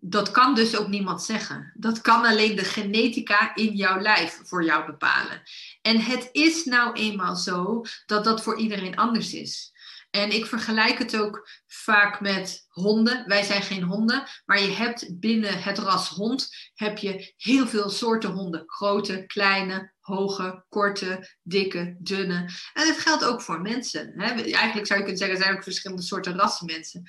dat 0.00 0.30
kan 0.30 0.54
dus 0.54 0.76
ook 0.76 0.88
niemand 0.88 1.22
zeggen. 1.22 1.72
Dat 1.74 2.00
kan 2.00 2.24
alleen 2.24 2.56
de 2.56 2.64
genetica 2.64 3.54
in 3.54 3.76
jouw 3.76 4.00
lijf 4.00 4.40
voor 4.44 4.64
jou 4.64 4.86
bepalen. 4.86 5.42
En 5.82 6.00
het 6.00 6.28
is 6.32 6.64
nou 6.64 6.92
eenmaal 6.92 7.36
zo 7.36 7.84
dat 8.06 8.24
dat 8.24 8.42
voor 8.42 8.58
iedereen 8.58 8.96
anders 8.96 9.34
is. 9.34 9.72
En 10.10 10.30
ik 10.30 10.46
vergelijk 10.46 10.98
het 10.98 11.16
ook 11.16 11.48
vaak 11.66 12.20
met 12.20 12.66
honden. 12.68 13.24
Wij 13.26 13.42
zijn 13.42 13.62
geen 13.62 13.82
honden, 13.82 14.28
maar 14.44 14.60
je 14.60 14.70
hebt 14.70 15.20
binnen 15.20 15.62
het 15.62 15.78
ras 15.78 16.08
hond 16.08 16.48
heb 16.74 16.98
je 16.98 17.32
heel 17.36 17.66
veel 17.66 17.90
soorten 17.90 18.30
honden. 18.30 18.62
Grote, 18.66 19.24
kleine, 19.26 19.92
hoge, 20.00 20.64
korte, 20.68 21.36
dikke, 21.42 21.96
dunne. 21.98 22.50
En 22.72 22.86
dat 22.86 22.98
geldt 22.98 23.24
ook 23.24 23.42
voor 23.42 23.60
mensen. 23.60 24.12
Hè? 24.14 24.26
Eigenlijk 24.42 24.86
zou 24.86 24.98
je 24.98 25.04
kunnen 25.04 25.16
zeggen, 25.16 25.36
er 25.36 25.42
zijn 25.42 25.56
ook 25.56 25.62
verschillende 25.62 26.02
soorten 26.02 26.36
rassen 26.36 26.66
mensen. 26.66 27.02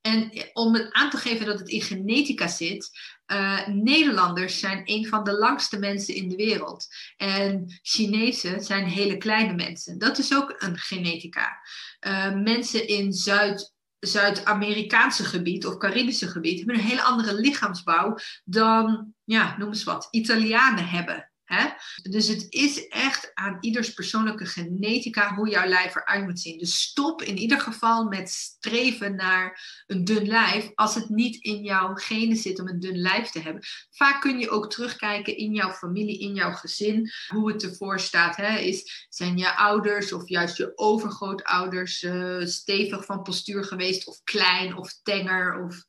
En 0.00 0.32
om 0.52 0.74
het 0.74 0.92
aan 0.92 1.10
te 1.10 1.16
geven 1.16 1.46
dat 1.46 1.58
het 1.58 1.68
in 1.68 1.82
genetica 1.82 2.48
zit, 2.48 2.90
uh, 3.26 3.66
Nederlanders 3.66 4.58
zijn 4.58 4.82
een 4.84 5.06
van 5.06 5.24
de 5.24 5.32
langste 5.32 5.78
mensen 5.78 6.14
in 6.14 6.28
de 6.28 6.36
wereld. 6.36 6.86
En 7.16 7.78
Chinezen 7.82 8.64
zijn 8.64 8.84
hele 8.84 9.16
kleine 9.16 9.54
mensen. 9.54 9.98
Dat 9.98 10.18
is 10.18 10.34
ook 10.34 10.54
een 10.58 10.78
genetica. 10.78 11.58
Uh, 12.06 12.34
mensen 12.34 12.88
in 12.88 13.12
Zuid- 13.12 13.74
Zuid-Amerikaanse 13.98 15.24
gebied 15.24 15.66
of 15.66 15.76
Caribische 15.76 16.28
gebied 16.28 16.58
hebben 16.58 16.74
een 16.74 16.80
hele 16.80 17.02
andere 17.02 17.34
lichaamsbouw 17.34 18.16
dan, 18.44 19.14
ja, 19.24 19.56
noem 19.58 19.68
eens 19.68 19.84
wat, 19.84 20.08
Italianen 20.10 20.88
hebben. 20.88 21.29
Hè? 21.50 21.68
Dus 22.10 22.28
het 22.28 22.46
is 22.48 22.88
echt 22.88 23.30
aan 23.34 23.56
ieders 23.60 23.92
persoonlijke 23.92 24.46
genetica 24.46 25.34
hoe 25.34 25.48
jouw 25.48 25.68
lijf 25.68 25.96
eruit 25.96 26.24
moet 26.24 26.40
zien. 26.40 26.58
Dus 26.58 26.80
stop 26.80 27.22
in 27.22 27.36
ieder 27.36 27.60
geval 27.60 28.04
met 28.04 28.30
streven 28.30 29.14
naar 29.14 29.82
een 29.86 30.04
dun 30.04 30.26
lijf 30.26 30.70
als 30.74 30.94
het 30.94 31.08
niet 31.08 31.44
in 31.44 31.62
jouw 31.62 31.94
genen 31.94 32.36
zit 32.36 32.60
om 32.60 32.68
een 32.68 32.80
dun 32.80 32.98
lijf 32.98 33.30
te 33.30 33.40
hebben. 33.40 33.62
Vaak 33.90 34.20
kun 34.20 34.38
je 34.38 34.50
ook 34.50 34.70
terugkijken 34.70 35.36
in 35.36 35.54
jouw 35.54 35.70
familie, 35.70 36.20
in 36.20 36.34
jouw 36.34 36.52
gezin, 36.52 37.10
hoe 37.28 37.52
het 37.52 37.62
ervoor 37.62 38.00
staat. 38.00 38.36
Hè? 38.36 38.58
Is, 38.58 39.06
zijn 39.08 39.38
je 39.38 39.56
ouders 39.56 40.12
of 40.12 40.28
juist 40.28 40.56
je 40.56 40.72
overgrootouders 40.74 42.02
uh, 42.02 42.44
stevig 42.46 43.04
van 43.04 43.22
postuur 43.22 43.64
geweest 43.64 44.06
of 44.06 44.22
klein 44.24 44.76
of 44.76 45.00
tenger? 45.02 45.64
Of, 45.64 45.84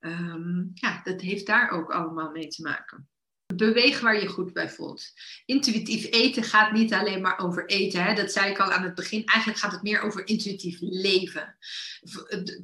um, 0.00 0.70
ja, 0.74 1.00
dat 1.04 1.20
heeft 1.20 1.46
daar 1.46 1.70
ook 1.70 1.90
allemaal 1.90 2.30
mee 2.30 2.48
te 2.48 2.62
maken. 2.62 3.08
Beweeg 3.56 4.00
waar 4.00 4.20
je 4.20 4.28
goed 4.28 4.52
bij 4.52 4.70
voelt. 4.70 5.12
Intuïtief 5.44 6.06
eten 6.10 6.42
gaat 6.42 6.72
niet 6.72 6.92
alleen 6.92 7.20
maar 7.20 7.38
over 7.38 7.66
eten. 7.66 8.04
Hè? 8.04 8.14
Dat 8.14 8.32
zei 8.32 8.50
ik 8.50 8.58
al 8.58 8.72
aan 8.72 8.84
het 8.84 8.94
begin. 8.94 9.24
Eigenlijk 9.24 9.58
gaat 9.58 9.72
het 9.72 9.82
meer 9.82 10.00
over 10.00 10.26
intuïtief 10.26 10.76
leven. 10.80 11.56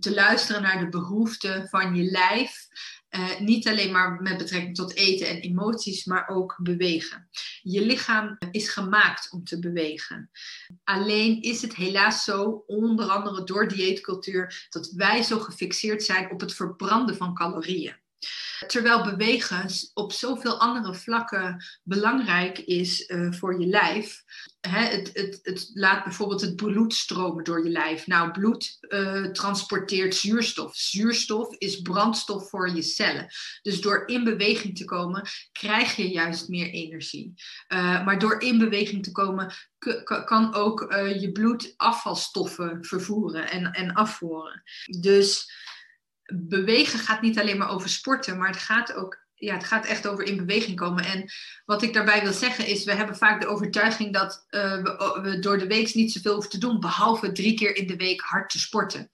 Te 0.01 0.15
luisteren 0.15 0.63
naar 0.63 0.79
de 0.79 0.89
behoeften 0.89 1.69
van 1.69 1.95
je 1.95 2.03
lijf. 2.03 2.69
Uh, 3.11 3.41
niet 3.41 3.69
alleen 3.69 3.93
maar 3.93 4.23
met 4.23 4.39
betrekking 4.39 4.75
tot 4.75 4.95
eten 4.95 5.29
en 5.29 5.41
emoties, 5.41 6.05
maar 6.05 6.29
ook 6.29 6.59
bewegen. 6.63 7.29
Je 7.63 7.87
lichaam 7.87 8.37
is 8.51 8.69
gemaakt 8.69 9.33
om 9.33 9.45
te 9.45 9.59
bewegen. 9.59 10.31
Alleen 10.85 11.43
is 11.43 11.63
het 11.63 11.75
helaas 11.75 12.25
zo, 12.25 12.65
onder 12.67 13.07
andere 13.07 13.45
door 13.45 13.69
dieetcultuur, 13.69 14.67
dat 14.69 14.93
wij 14.97 15.23
zo 15.23 15.39
gefixeerd 15.39 16.03
zijn 16.03 16.31
op 16.31 16.41
het 16.41 16.55
verbranden 16.55 17.17
van 17.17 17.35
calorieën. 17.35 17.97
Terwijl 18.67 19.03
bewegen 19.03 19.71
op 19.95 20.13
zoveel 20.13 20.59
andere 20.59 20.95
vlakken 20.95 21.65
belangrijk 21.83 22.59
is 22.59 23.09
uh, 23.09 23.33
voor 23.33 23.61
je 23.61 23.67
lijf. 23.67 24.23
Hè, 24.61 24.85
het, 24.85 25.11
het, 25.13 25.39
het, 25.43 25.71
laat 25.75 26.05
bijvoorbeeld 26.05 26.41
het 26.41 26.57
bloed 26.57 26.95
stromen 26.95 27.45
door 27.45 27.65
je 27.65 27.71
lijf. 27.71 28.07
Nou, 28.07 28.31
bloed 28.31 28.79
uh, 28.81 29.25
transporteert 29.25 30.15
zuurstof. 30.15 30.77
Zuurstof 30.77 31.55
is 31.59 31.81
brandstof 31.81 32.49
voor 32.49 32.71
je 32.71 32.83
cellen. 32.83 33.27
Dus 33.63 33.81
door 33.81 34.03
in 34.07 34.25
beweging 34.25 34.77
te 34.77 34.85
komen, 34.85 35.29
krijg 35.53 35.97
je 35.97 36.11
juist 36.11 36.49
meer 36.49 36.71
energie. 36.71 37.33
Uh, 37.69 38.05
maar 38.05 38.19
door 38.19 38.41
in 38.41 38.59
beweging 38.59 39.03
te 39.03 39.13
komen, 39.13 39.53
kan 40.25 40.55
ook 40.55 40.95
je 41.21 41.31
bloed 41.33 41.75
afvalstoffen 41.77 42.85
vervoeren 42.85 43.51
en, 43.51 43.73
en 43.73 43.93
afvoeren. 43.93 44.63
Dus 45.01 45.53
bewegen 46.35 46.99
gaat 46.99 47.23
niet 47.23 47.39
alleen 47.39 47.59
maar 47.59 47.71
over 47.71 47.89
sporten, 47.89 48.39
maar 48.39 48.49
het 48.49 48.57
gaat 48.57 48.95
ook 48.95 49.29
ja, 49.41 49.55
het 49.55 49.65
gaat 49.65 49.87
echt 49.87 50.07
over 50.07 50.25
in 50.25 50.37
beweging 50.37 50.77
komen. 50.77 51.05
En 51.05 51.31
wat 51.65 51.83
ik 51.83 51.93
daarbij 51.93 52.23
wil 52.23 52.33
zeggen 52.33 52.67
is, 52.67 52.85
we 52.85 52.95
hebben 52.95 53.17
vaak 53.17 53.41
de 53.41 53.47
overtuiging 53.47 54.13
dat 54.13 54.45
we, 54.49 55.21
we, 55.23 55.39
door 55.39 55.59
de 55.59 55.67
week 55.67 55.95
niet 55.95 56.13
zoveel 56.13 56.33
hoeven 56.33 56.51
te 56.51 56.59
doen, 56.59 56.81
behalve 56.81 57.33
drie 57.33 57.55
keer 57.55 57.77
in 57.77 57.87
de 57.87 57.97
week 57.97 58.21
hard 58.21 58.51
te 58.51 58.59
sporten. 58.59 59.11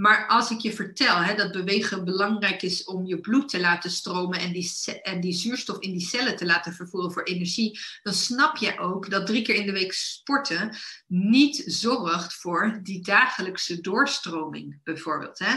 Maar 0.00 0.26
als 0.26 0.50
ik 0.50 0.58
je 0.58 0.72
vertel 0.72 1.16
hè, 1.16 1.34
dat 1.34 1.52
bewegen 1.52 2.04
belangrijk 2.04 2.62
is 2.62 2.84
om 2.84 3.06
je 3.06 3.20
bloed 3.20 3.48
te 3.48 3.60
laten 3.60 3.90
stromen 3.90 4.38
en 4.38 4.52
die, 4.52 4.72
en 5.02 5.20
die 5.20 5.32
zuurstof 5.32 5.78
in 5.78 5.92
die 5.92 6.06
cellen 6.06 6.36
te 6.36 6.46
laten 6.46 6.72
vervoeren 6.72 7.12
voor 7.12 7.22
energie, 7.22 7.78
dan 8.02 8.14
snap 8.14 8.56
je 8.56 8.78
ook 8.78 9.10
dat 9.10 9.26
drie 9.26 9.42
keer 9.42 9.54
in 9.54 9.66
de 9.66 9.72
week 9.72 9.92
sporten 9.92 10.76
niet 11.06 11.62
zorgt 11.66 12.34
voor 12.34 12.80
die 12.82 13.02
dagelijkse 13.02 13.80
doorstroming, 13.80 14.80
bijvoorbeeld. 14.84 15.38
Hè? 15.38 15.54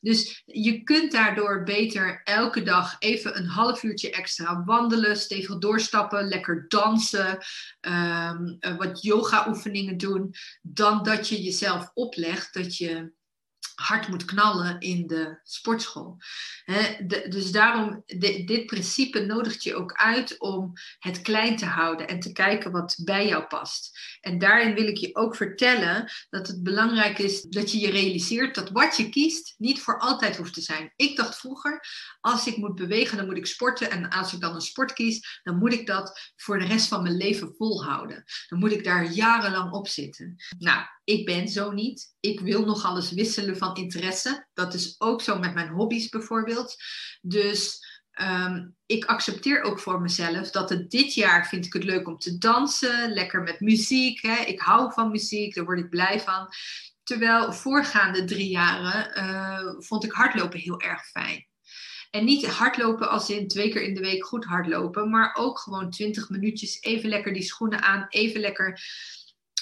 Dus 0.00 0.42
je 0.44 0.82
kunt 0.82 1.12
daardoor 1.12 1.62
beter 1.62 2.20
elke 2.24 2.62
dag 2.62 2.96
even 2.98 3.36
een 3.36 3.48
half 3.48 3.82
uurtje 3.82 4.10
extra 4.10 4.64
wandelen, 4.64 5.16
stevig 5.16 5.58
doorstappen, 5.58 6.28
lekker 6.28 6.64
dansen, 6.68 7.38
um, 7.80 8.58
wat 8.76 9.02
yoga-oefeningen 9.02 9.96
doen, 9.96 10.34
dan 10.62 11.02
dat 11.02 11.28
je 11.28 11.42
jezelf 11.42 11.90
oplegt 11.94 12.54
dat 12.54 12.76
je 12.76 13.14
hard 13.76 14.08
moet 14.08 14.24
knallen 14.24 14.80
in 14.80 15.06
de 15.06 15.40
sportschool. 15.42 16.16
dus 17.28 17.50
daarom, 17.50 18.02
dit 18.46 18.66
principe 18.66 19.20
nodigt 19.20 19.62
je 19.62 19.74
ook 19.74 19.92
uit 19.92 20.38
om 20.38 20.72
het 20.98 21.22
klein 21.22 21.56
te 21.56 21.66
houden 21.66 22.08
en 22.08 22.20
te 22.20 22.32
kijken 22.32 22.72
wat 22.72 22.98
bij 23.04 23.26
jou 23.26 23.44
past. 23.44 23.98
En 24.20 24.38
daarin 24.38 24.74
wil 24.74 24.86
ik 24.86 24.96
je 24.96 25.14
ook 25.14 25.36
vertellen 25.36 26.12
dat 26.30 26.46
het 26.46 26.62
belangrijk 26.62 27.18
is 27.18 27.42
dat 27.42 27.72
je 27.72 27.78
je 27.78 27.90
realiseert 27.90 28.54
dat 28.54 28.70
wat 28.70 28.96
je 28.96 29.08
kiest 29.08 29.54
niet 29.58 29.80
voor 29.80 29.98
altijd 29.98 30.36
hoeft 30.36 30.54
te 30.54 30.60
zijn. 30.60 30.92
Ik 30.96 31.16
dacht 31.16 31.38
vroeger, 31.38 31.80
als 32.20 32.46
ik 32.46 32.56
moet 32.56 32.74
bewegen, 32.74 33.16
dan 33.16 33.26
moet 33.26 33.36
ik 33.36 33.46
sporten. 33.46 33.90
En 33.90 34.08
als 34.08 34.32
ik 34.32 34.40
dan 34.40 34.54
een 34.54 34.60
sport 34.60 34.92
kies, 34.92 35.40
dan 35.42 35.58
moet 35.58 35.72
ik 35.72 35.86
dat 35.86 36.32
voor 36.36 36.58
de 36.58 36.64
rest 36.64 36.88
van 36.88 37.02
mijn 37.02 37.16
leven 37.16 37.54
volhouden. 37.56 38.24
Dan 38.48 38.58
moet 38.58 38.72
ik 38.72 38.84
daar 38.84 39.12
jarenlang 39.12 39.72
op 39.72 39.88
zitten. 39.88 40.36
Nou, 40.58 40.86
ik 41.06 41.24
ben 41.24 41.48
zo 41.48 41.70
niet. 41.70 42.14
Ik 42.20 42.40
wil 42.40 42.64
nog 42.64 42.84
alles 42.84 43.10
wisselen 43.10 43.56
van 43.56 43.76
interesse. 43.76 44.46
Dat 44.52 44.74
is 44.74 44.94
ook 44.98 45.22
zo 45.22 45.38
met 45.38 45.54
mijn 45.54 45.68
hobby's 45.68 46.08
bijvoorbeeld. 46.08 46.76
Dus 47.20 47.78
um, 48.20 48.76
ik 48.86 49.04
accepteer 49.04 49.62
ook 49.62 49.78
voor 49.78 50.00
mezelf 50.00 50.50
dat 50.50 50.70
het 50.70 50.90
dit 50.90 51.14
jaar 51.14 51.48
vind 51.48 51.66
ik 51.66 51.72
het 51.72 51.84
leuk 51.84 52.08
om 52.08 52.18
te 52.18 52.38
dansen. 52.38 53.12
Lekker 53.12 53.42
met 53.42 53.60
muziek. 53.60 54.22
Hè. 54.22 54.44
Ik 54.44 54.60
hou 54.60 54.92
van 54.92 55.10
muziek, 55.10 55.54
daar 55.54 55.64
word 55.64 55.78
ik 55.78 55.90
blij 55.90 56.20
van. 56.20 56.48
Terwijl 57.02 57.52
voorgaande 57.52 58.24
drie 58.24 58.48
jaren 58.48 59.18
uh, 59.18 59.74
vond 59.78 60.04
ik 60.04 60.12
hardlopen 60.12 60.58
heel 60.58 60.80
erg 60.80 61.06
fijn. 61.06 61.46
En 62.10 62.24
niet 62.24 62.46
hardlopen 62.46 63.10
als 63.10 63.30
in 63.30 63.48
twee 63.48 63.70
keer 63.70 63.82
in 63.82 63.94
de 63.94 64.00
week 64.00 64.24
goed 64.24 64.44
hardlopen, 64.44 65.10
maar 65.10 65.34
ook 65.34 65.58
gewoon 65.58 65.90
twintig 65.90 66.28
minuutjes 66.28 66.82
even 66.82 67.08
lekker 67.08 67.32
die 67.32 67.42
schoenen 67.42 67.82
aan, 67.82 68.06
even 68.08 68.40
lekker 68.40 68.80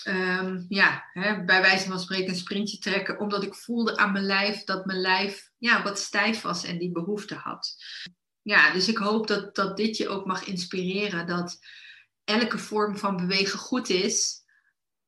um, 0.05 0.67
ja, 0.69 1.05
hè, 1.13 1.45
bij 1.45 1.61
wijze 1.61 1.87
van 1.87 2.01
spreken 2.01 2.29
een 2.29 2.37
sprintje 2.37 2.79
trekken, 2.79 3.19
omdat 3.19 3.43
ik 3.43 3.55
voelde 3.55 3.97
aan 3.97 4.13
mijn 4.13 4.25
lijf 4.25 4.65
dat 4.65 4.87
mijn 4.87 5.01
lijf 5.01 5.51
ja, 5.59 5.83
wat 5.83 5.99
stijf 5.99 6.41
was 6.41 6.65
en 6.65 6.79
die 6.79 6.93
behoefte 6.93 7.35
had. 7.35 7.77
Ja, 8.43 8.73
dus 8.73 8.89
ik 8.89 8.97
hoop 8.97 9.27
dat, 9.27 9.55
dat 9.55 9.77
dit 9.77 9.97
je 9.97 10.09
ook 10.09 10.27
mag 10.27 10.45
inspireren, 10.45 11.27
dat 11.27 11.59
elke 12.25 12.59
vorm 12.59 12.99
van 12.99 13.17
bewegen 13.17 13.59
goed 13.59 13.89
is, 13.89 14.43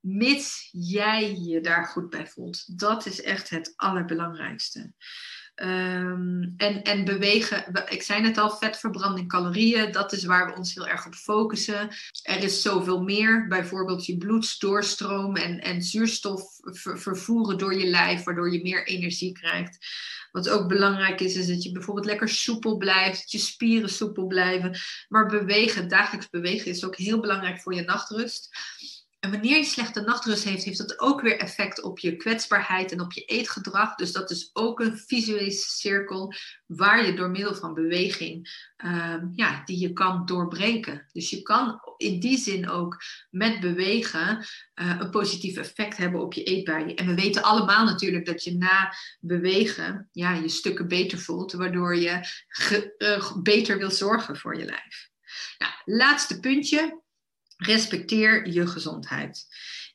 mits 0.00 0.68
jij 0.72 1.34
je 1.34 1.60
daar 1.60 1.86
goed 1.86 2.10
bij 2.10 2.26
voelt. 2.26 2.78
Dat 2.78 3.06
is 3.06 3.22
echt 3.22 3.50
het 3.50 3.72
allerbelangrijkste. 3.76 4.92
Um, 5.62 6.54
en, 6.56 6.82
en 6.82 7.04
bewegen, 7.04 7.84
ik 7.88 8.02
zei 8.02 8.24
het 8.24 8.38
al, 8.38 8.50
vetverbranding, 8.50 9.28
calorieën, 9.28 9.92
dat 9.92 10.12
is 10.12 10.24
waar 10.24 10.46
we 10.46 10.56
ons 10.56 10.74
heel 10.74 10.86
erg 10.88 11.06
op 11.06 11.14
focussen. 11.14 11.88
Er 12.22 12.42
is 12.42 12.62
zoveel 12.62 13.02
meer, 13.02 13.46
bijvoorbeeld 13.48 14.06
je 14.06 14.16
bloedsdoorstroom 14.16 15.36
en, 15.36 15.60
en 15.60 15.82
zuurstof 15.82 16.42
vervoeren 16.94 17.58
door 17.58 17.74
je 17.74 17.86
lijf, 17.86 18.24
waardoor 18.24 18.52
je 18.52 18.62
meer 18.62 18.86
energie 18.86 19.32
krijgt. 19.32 19.78
Wat 20.32 20.48
ook 20.48 20.68
belangrijk 20.68 21.20
is, 21.20 21.34
is 21.34 21.46
dat 21.46 21.62
je 21.62 21.72
bijvoorbeeld 21.72 22.06
lekker 22.06 22.28
soepel 22.28 22.76
blijft, 22.76 23.20
dat 23.20 23.30
je 23.30 23.38
spieren 23.38 23.88
soepel 23.88 24.26
blijven. 24.26 24.78
Maar 25.08 25.26
bewegen, 25.26 25.88
dagelijks 25.88 26.30
bewegen, 26.30 26.70
is 26.70 26.84
ook 26.84 26.96
heel 26.96 27.20
belangrijk 27.20 27.60
voor 27.60 27.74
je 27.74 27.82
nachtrust. 27.82 28.50
Wanneer 29.30 29.56
je 29.56 29.64
slechte 29.64 30.00
nachtrust 30.00 30.44
heeft, 30.44 30.64
heeft 30.64 30.78
dat 30.78 30.98
ook 30.98 31.20
weer 31.20 31.38
effect 31.38 31.82
op 31.82 31.98
je 31.98 32.16
kwetsbaarheid 32.16 32.92
en 32.92 33.00
op 33.00 33.12
je 33.12 33.24
eetgedrag. 33.24 33.94
Dus 33.94 34.12
dat 34.12 34.30
is 34.30 34.50
ook 34.52 34.80
een 34.80 34.98
visuele 34.98 35.50
cirkel 35.50 36.34
waar 36.66 37.06
je 37.06 37.14
door 37.14 37.30
middel 37.30 37.54
van 37.54 37.74
beweging, 37.74 38.48
um, 38.84 39.32
ja, 39.34 39.62
die 39.64 39.78
je 39.78 39.92
kan 39.92 40.26
doorbreken. 40.26 41.06
Dus 41.12 41.30
je 41.30 41.42
kan 41.42 41.80
in 41.96 42.20
die 42.20 42.38
zin 42.38 42.68
ook 42.68 43.02
met 43.30 43.60
bewegen 43.60 44.46
uh, 44.74 44.96
een 44.98 45.10
positief 45.10 45.56
effect 45.56 45.96
hebben 45.96 46.20
op 46.20 46.32
je 46.32 46.42
eetbuien. 46.42 46.96
En 46.96 47.06
we 47.06 47.14
weten 47.14 47.42
allemaal 47.42 47.84
natuurlijk 47.84 48.26
dat 48.26 48.44
je 48.44 48.56
na 48.56 48.94
bewegen 49.20 50.08
ja, 50.12 50.34
je 50.34 50.48
stukken 50.48 50.88
beter 50.88 51.18
voelt, 51.18 51.52
waardoor 51.52 51.96
je 51.96 52.20
uh, 52.98 53.36
beter 53.42 53.78
wil 53.78 53.90
zorgen 53.90 54.36
voor 54.36 54.58
je 54.58 54.64
lijf. 54.64 55.10
Nou, 55.58 55.72
laatste 55.84 56.40
puntje 56.40 57.04
respecteer 57.56 58.48
je 58.48 58.66
gezondheid. 58.66 59.46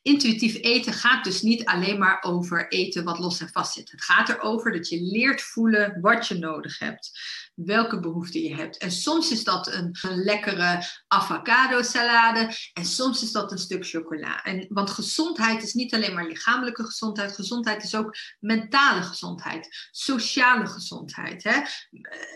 Intuïtief 0.02 0.54
eten 0.60 0.92
gaat 0.92 1.24
dus 1.24 1.42
niet 1.42 1.64
alleen 1.64 1.98
maar 1.98 2.22
over 2.22 2.68
eten 2.68 3.04
wat 3.04 3.18
los 3.18 3.40
en 3.40 3.48
vast 3.48 3.72
zit. 3.72 3.90
Het 3.90 4.04
gaat 4.04 4.28
erover 4.28 4.72
dat 4.72 4.88
je 4.88 5.00
leert 5.00 5.42
voelen 5.42 6.00
wat 6.00 6.26
je 6.26 6.38
nodig 6.38 6.78
hebt, 6.78 7.10
welke 7.54 8.00
behoeften 8.00 8.42
je 8.42 8.54
hebt. 8.54 8.76
En 8.76 8.90
soms 8.90 9.30
is 9.30 9.44
dat 9.44 9.72
een, 9.72 9.96
een 10.02 10.16
lekkere 10.16 10.84
avocado 11.06 11.82
salade 11.82 12.54
en 12.72 12.84
soms 12.84 13.22
is 13.22 13.32
dat 13.32 13.52
een 13.52 13.58
stuk 13.58 13.86
chocola. 13.86 14.42
En, 14.42 14.66
want 14.68 14.90
gezondheid 14.90 15.62
is 15.62 15.72
niet 15.72 15.94
alleen 15.94 16.14
maar 16.14 16.26
lichamelijke 16.26 16.84
gezondheid, 16.84 17.34
gezondheid 17.34 17.82
is 17.82 17.94
ook 17.94 18.16
mentale 18.38 19.02
gezondheid, 19.02 19.88
sociale 19.90 20.66
gezondheid. 20.66 21.42
Hè? 21.42 21.60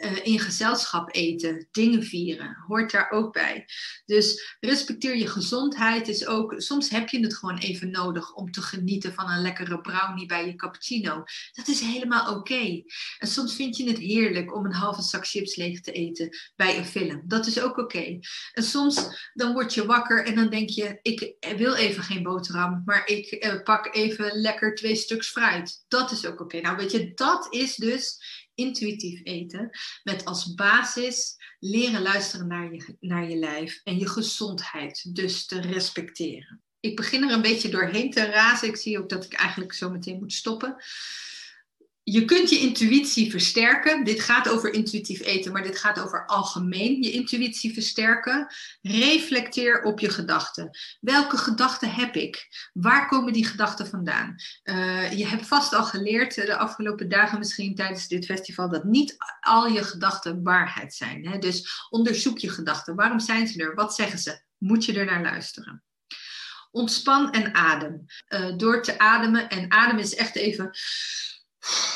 Eh, 0.00 0.26
in 0.26 0.40
gezelschap 0.40 1.14
eten, 1.14 1.68
dingen 1.70 2.02
vieren, 2.02 2.56
hoort 2.66 2.90
daar 2.90 3.10
ook 3.10 3.32
bij. 3.32 3.66
Dus 4.04 4.56
respecteer 4.60 5.16
je 5.16 5.26
gezondheid 5.26 6.08
is 6.08 6.26
ook, 6.26 6.54
soms 6.56 6.90
heb 6.90 7.08
je 7.08 7.20
het 7.20 7.36
gewoon 7.36 7.58
even 7.58 7.90
nodig 7.90 8.32
om 8.32 8.50
te 8.50 8.62
genieten 8.62 9.14
van 9.14 9.30
een 9.30 9.42
lekkere 9.42 9.80
brownie 9.80 10.26
bij 10.26 10.46
je 10.46 10.54
cappuccino. 10.54 11.24
Dat 11.52 11.68
is 11.68 11.80
helemaal 11.80 12.34
oké. 12.36 12.82
En 13.18 13.28
soms 13.28 13.54
vind 13.54 13.76
je 13.76 13.88
het 13.88 13.98
heerlijk 13.98 14.54
om 14.54 14.64
een 14.64 14.72
halve 14.72 15.02
zak 15.08 15.26
chips 15.26 15.56
leeg 15.56 15.80
te 15.80 15.92
eten 15.92 16.36
bij 16.56 16.78
een 16.78 16.86
film. 16.86 17.22
Dat 17.24 17.46
is 17.46 17.60
ook 17.60 17.78
oké. 17.78 18.18
En 18.52 18.62
soms 18.62 19.30
dan 19.34 19.52
word 19.52 19.74
je 19.74 19.86
wakker 19.86 20.26
en 20.26 20.34
dan 20.34 20.50
denk 20.50 20.68
je, 20.68 20.98
ik 21.02 21.36
wil 21.56 21.74
even 21.74 22.02
geen 22.02 22.22
boterham, 22.22 22.82
maar 22.84 23.06
ik 23.06 23.26
eh, 23.26 23.62
pak 23.62 23.94
even 23.94 24.40
lekker 24.40 24.74
twee 24.74 24.96
stuks 24.96 25.28
fruit. 25.28 25.84
Dat 25.88 26.10
is 26.10 26.26
ook 26.26 26.40
oké. 26.40 26.60
Nou 26.60 26.76
weet 26.76 26.90
je, 26.90 27.14
dat 27.14 27.46
is 27.54 27.76
dus 27.76 28.18
intuïtief 28.54 29.20
eten 29.22 29.70
met 30.02 30.24
als 30.24 30.54
basis 30.54 31.36
leren 31.58 32.02
luisteren 32.02 32.46
naar 32.46 32.72
je, 32.72 32.96
naar 33.00 33.28
je 33.28 33.36
lijf 33.36 33.80
en 33.84 33.98
je 33.98 34.08
gezondheid 34.08 35.14
dus 35.14 35.46
te 35.46 35.60
respecteren. 35.60 36.60
Ik 36.80 36.96
begin 36.96 37.22
er 37.22 37.30
een 37.30 37.42
beetje 37.42 37.68
doorheen 37.68 38.10
te 38.10 38.24
razen. 38.24 38.68
Ik 38.68 38.76
zie 38.76 38.98
ook 38.98 39.08
dat 39.08 39.24
ik 39.24 39.32
eigenlijk 39.32 39.72
zo 39.72 39.90
meteen 39.90 40.18
moet 40.18 40.32
stoppen 40.32 40.76
je 42.08 42.24
kunt 42.24 42.50
je 42.50 42.58
intuïtie 42.58 43.30
versterken. 43.30 44.04
Dit 44.04 44.20
gaat 44.20 44.48
over 44.48 44.72
intuïtief 44.72 45.20
eten, 45.20 45.52
maar 45.52 45.62
dit 45.62 45.78
gaat 45.78 46.00
over 46.00 46.26
algemeen 46.26 47.02
je 47.02 47.10
intuïtie 47.10 47.72
versterken. 47.72 48.46
Reflecteer 48.82 49.82
op 49.82 50.00
je 50.00 50.10
gedachten. 50.10 50.70
Welke 51.00 51.36
gedachten 51.36 51.90
heb 51.90 52.14
ik? 52.14 52.48
Waar 52.72 53.08
komen 53.08 53.32
die 53.32 53.46
gedachten 53.46 53.86
vandaan? 53.86 54.34
Uh, 54.64 55.12
je 55.12 55.26
hebt 55.26 55.46
vast 55.46 55.74
al 55.74 55.84
geleerd 55.84 56.34
de 56.34 56.56
afgelopen 56.56 57.08
dagen, 57.08 57.38
misschien 57.38 57.74
tijdens 57.74 58.08
dit 58.08 58.24
festival, 58.24 58.70
dat 58.70 58.84
niet 58.84 59.16
al 59.40 59.66
je 59.66 59.84
gedachten 59.84 60.42
waarheid 60.42 60.94
zijn. 60.94 61.28
Hè? 61.28 61.38
Dus 61.38 61.86
onderzoek 61.90 62.38
je 62.38 62.50
gedachten. 62.50 62.94
Waarom 62.94 63.20
zijn 63.20 63.46
ze 63.46 63.62
er? 63.62 63.74
Wat 63.74 63.94
zeggen 63.94 64.18
ze? 64.18 64.40
Moet 64.58 64.84
je 64.84 64.98
er 64.98 65.06
naar 65.06 65.22
luisteren? 65.22 65.82
Ontspan 66.70 67.32
en 67.32 67.54
adem. 67.54 68.04
Uh, 68.28 68.56
door 68.56 68.82
te 68.82 68.98
ademen. 68.98 69.48
En 69.48 69.70
adem 69.70 69.98
is 69.98 70.14
echt 70.14 70.36
even 70.36 70.70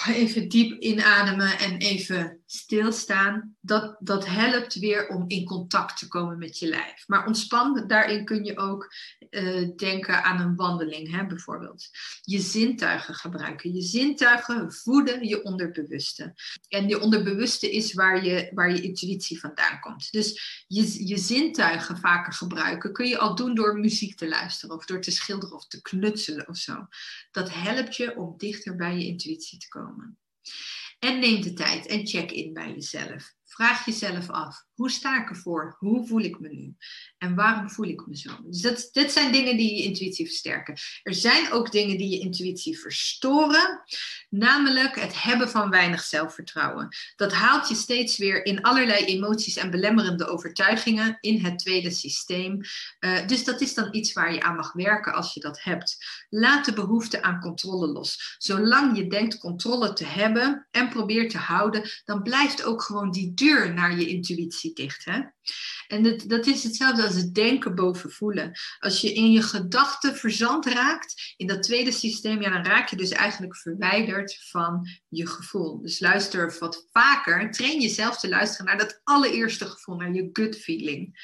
even 0.07 0.49
diep 0.49 0.81
inademen 0.81 1.59
en 1.59 1.79
even 1.79 2.40
stilstaan, 2.53 3.57
dat, 3.61 3.97
dat 4.01 4.27
helpt 4.27 4.75
weer 4.75 5.09
om 5.09 5.25
in 5.27 5.45
contact 5.45 5.99
te 5.99 6.09
komen 6.09 6.39
met 6.39 6.59
je 6.59 6.67
lijf. 6.67 7.05
Maar 7.07 7.27
ontspan, 7.27 7.85
daarin 7.87 8.25
kun 8.25 8.45
je 8.45 8.59
ook 8.59 8.95
uh, 9.31 9.69
denken 9.77 10.25
aan 10.25 10.41
een 10.41 10.57
wandeling, 10.57 11.11
hè, 11.11 11.27
bijvoorbeeld. 11.27 11.89
Je 12.21 12.41
zintuigen 12.41 13.15
gebruiken. 13.15 13.75
Je 13.75 13.83
zintuigen 13.83 14.73
voeden 14.73 15.29
je 15.29 15.43
onderbewuste. 15.43 16.35
En 16.69 16.89
je 16.89 17.01
onderbewuste 17.01 17.71
is 17.71 17.95
waar 17.95 18.25
je, 18.25 18.51
waar 18.55 18.73
je 18.73 18.83
intuïtie 18.83 19.41
vandaan 19.41 19.81
komt. 19.81 20.13
Dus 20.13 20.65
je, 20.67 21.07
je 21.07 21.19
zintuigen 21.19 21.99
vaker 21.99 22.33
gebruiken 22.33 22.93
kun 22.93 23.09
je 23.09 23.19
al 23.19 23.35
doen 23.35 23.55
door 23.55 23.79
muziek 23.79 24.17
te 24.17 24.29
luisteren 24.29 24.77
of 24.77 24.85
door 24.85 25.01
te 25.01 25.11
schilderen 25.11 25.57
of 25.57 25.67
te 25.67 25.83
knutselen 25.83 26.49
of 26.49 26.57
zo. 26.57 26.87
Dat 27.31 27.55
helpt 27.55 27.97
je 27.97 28.17
om 28.17 28.35
dichter 28.37 28.77
bij 28.77 28.97
je 28.99 29.07
intuïtie 29.07 29.59
te 29.59 29.69
komen. 29.69 30.19
En 31.01 31.19
neem 31.19 31.41
de 31.41 31.53
tijd 31.53 31.87
en 31.87 32.07
check 32.07 32.31
in 32.31 32.53
bij 32.53 32.73
jezelf. 32.73 33.33
Vraag 33.45 33.85
jezelf 33.85 34.31
af, 34.31 34.65
hoe 34.81 34.91
sta 34.91 35.23
ik 35.23 35.29
ervoor? 35.29 35.77
Hoe 35.79 36.07
voel 36.07 36.21
ik 36.21 36.41
me 36.41 36.49
nu? 36.49 36.75
En 37.19 37.35
waarom 37.35 37.71
voel 37.71 37.87
ik 37.87 38.07
me 38.07 38.17
zo? 38.17 38.31
Dus 38.45 38.61
dat, 38.61 38.89
dit 38.93 39.13
zijn 39.13 39.33
dingen 39.33 39.57
die 39.57 39.77
je 39.77 39.83
intuïtie 39.83 40.27
versterken. 40.27 40.77
Er 41.03 41.15
zijn 41.15 41.53
ook 41.53 41.73
dingen 41.73 41.99
die 41.99 42.11
je 42.11 42.19
intuïtie 42.19 42.79
verstoren, 42.79 43.83
namelijk 44.29 45.01
het 45.01 45.23
hebben 45.23 45.51
van 45.51 45.71
weinig 45.71 46.03
zelfvertrouwen. 46.03 46.89
Dat 47.17 47.33
haalt 47.33 47.69
je 47.69 47.75
steeds 47.75 48.19
weer 48.19 48.45
in 48.45 48.63
allerlei 48.63 49.05
emoties 49.05 49.57
en 49.57 49.71
belemmerende 49.71 50.27
overtuigingen 50.27 51.19
in 51.21 51.45
het 51.45 51.59
tweede 51.59 51.91
systeem. 51.91 52.61
Uh, 53.01 53.27
dus 53.27 53.45
dat 53.45 53.61
is 53.61 53.75
dan 53.75 53.89
iets 53.95 54.13
waar 54.13 54.35
je 54.35 54.43
aan 54.43 54.57
mag 54.57 54.73
werken 54.73 55.15
als 55.15 55.35
je 55.35 55.41
dat 55.41 55.63
hebt. 55.63 55.97
Laat 56.29 56.65
de 56.65 56.73
behoefte 56.73 57.23
aan 57.23 57.41
controle 57.41 57.87
los. 57.87 58.37
Zolang 58.39 58.97
je 58.97 59.07
denkt 59.07 59.39
controle 59.39 59.93
te 59.93 60.05
hebben 60.05 60.67
en 60.71 60.89
probeert 60.89 61.31
te 61.31 61.39
houden, 61.39 61.91
dan 62.05 62.23
blijft 62.23 62.65
ook 62.65 62.83
gewoon 62.83 63.11
die 63.11 63.35
deur 63.35 63.75
naar 63.75 63.99
je 63.99 64.09
intuïtie 64.09 64.69
dicht. 64.73 65.05
Hè? 65.05 65.21
En 65.87 66.03
dat, 66.03 66.25
dat 66.27 66.47
is 66.47 66.63
hetzelfde 66.63 67.03
als 67.03 67.15
het 67.15 67.35
denken 67.35 67.75
boven 67.75 68.11
voelen. 68.11 68.53
Als 68.79 69.01
je 69.01 69.13
in 69.13 69.33
je 69.33 69.43
gedachten 69.43 70.17
verzand 70.17 70.67
raakt, 70.67 71.35
in 71.37 71.47
dat 71.47 71.63
tweede 71.63 71.93
systeem, 71.93 72.43
ja, 72.43 72.51
dan 72.51 72.65
raak 72.65 72.89
je 72.89 72.97
dus 72.97 73.11
eigenlijk 73.11 73.57
verwijderd 73.57 74.39
van 74.51 74.89
je 75.09 75.27
gevoel. 75.27 75.81
Dus 75.81 76.01
luister 76.01 76.57
wat 76.59 76.89
vaker, 76.93 77.51
train 77.51 77.81
jezelf 77.81 78.19
te 78.19 78.29
luisteren 78.29 78.67
naar 78.67 78.79
dat 78.79 79.01
allereerste 79.05 79.67
gevoel, 79.67 79.97
naar 79.97 80.13
je 80.13 80.29
gut 80.33 80.57
feeling. 80.57 81.19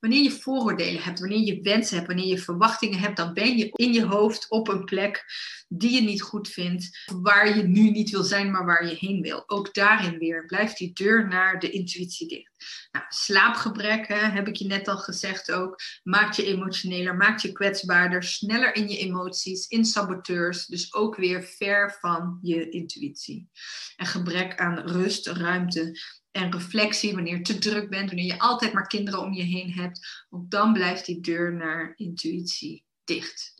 Wanneer 0.00 0.22
je 0.22 0.30
vooroordelen 0.30 1.02
hebt, 1.02 1.20
wanneer 1.20 1.38
je 1.38 1.60
wensen 1.60 1.94
hebt, 1.96 2.06
wanneer 2.06 2.26
je 2.26 2.38
verwachtingen 2.38 2.98
hebt, 2.98 3.16
dan 3.16 3.34
ben 3.34 3.56
je 3.56 3.70
in 3.72 3.92
je 3.92 4.04
hoofd 4.04 4.50
op 4.50 4.68
een 4.68 4.84
plek 4.84 5.24
die 5.68 5.90
je 5.90 6.00
niet 6.00 6.22
goed 6.22 6.48
vindt, 6.48 7.04
waar 7.22 7.56
je 7.56 7.62
nu 7.62 7.90
niet 7.90 8.10
wil 8.10 8.22
zijn, 8.22 8.50
maar 8.50 8.64
waar 8.64 8.86
je 8.86 8.96
heen 8.98 9.22
wil. 9.22 9.42
Ook 9.46 9.74
daarin 9.74 10.18
weer 10.18 10.44
blijft 10.46 10.78
die 10.78 10.92
deur 10.92 11.28
naar 11.28 11.58
de 11.58 11.70
intuïtie 11.70 12.28
dicht. 12.28 12.88
Nou, 12.90 13.04
slaapgebrek, 13.08 14.08
hè, 14.08 14.14
heb 14.14 14.48
ik 14.48 14.56
je 14.56 14.66
net 14.66 14.88
al 14.88 14.98
gezegd 14.98 15.52
ook, 15.52 15.80
maakt 16.02 16.36
je 16.36 16.44
emotioneler, 16.44 17.16
maakt 17.16 17.42
je 17.42 17.52
kwetsbaarder, 17.52 18.22
sneller 18.22 18.74
in 18.74 18.88
je 18.88 18.98
emoties, 18.98 19.66
in 19.66 19.84
saboteurs, 19.84 20.66
dus 20.66 20.94
ook 20.94 21.16
weer 21.16 21.42
ver 21.42 21.96
van 22.00 22.38
je 22.42 22.68
intuïtie. 22.68 23.48
En 23.96 24.06
gebrek 24.06 24.56
aan 24.60 24.78
rust, 24.78 25.26
ruimte 25.26 25.98
en 26.32 26.52
reflectie, 26.52 27.14
wanneer 27.14 27.36
je 27.36 27.42
te 27.42 27.58
druk 27.58 27.90
bent, 27.90 28.06
wanneer 28.06 28.26
je 28.26 28.38
altijd 28.38 28.72
maar 28.72 28.86
kinderen 28.86 29.20
om 29.20 29.32
je 29.32 29.42
heen 29.42 29.72
hebt, 29.72 30.26
ook 30.30 30.50
dan 30.50 30.72
blijft 30.72 31.06
die 31.06 31.20
deur 31.20 31.52
naar 31.52 31.92
intuïtie 31.96 32.84
dicht. 33.04 33.54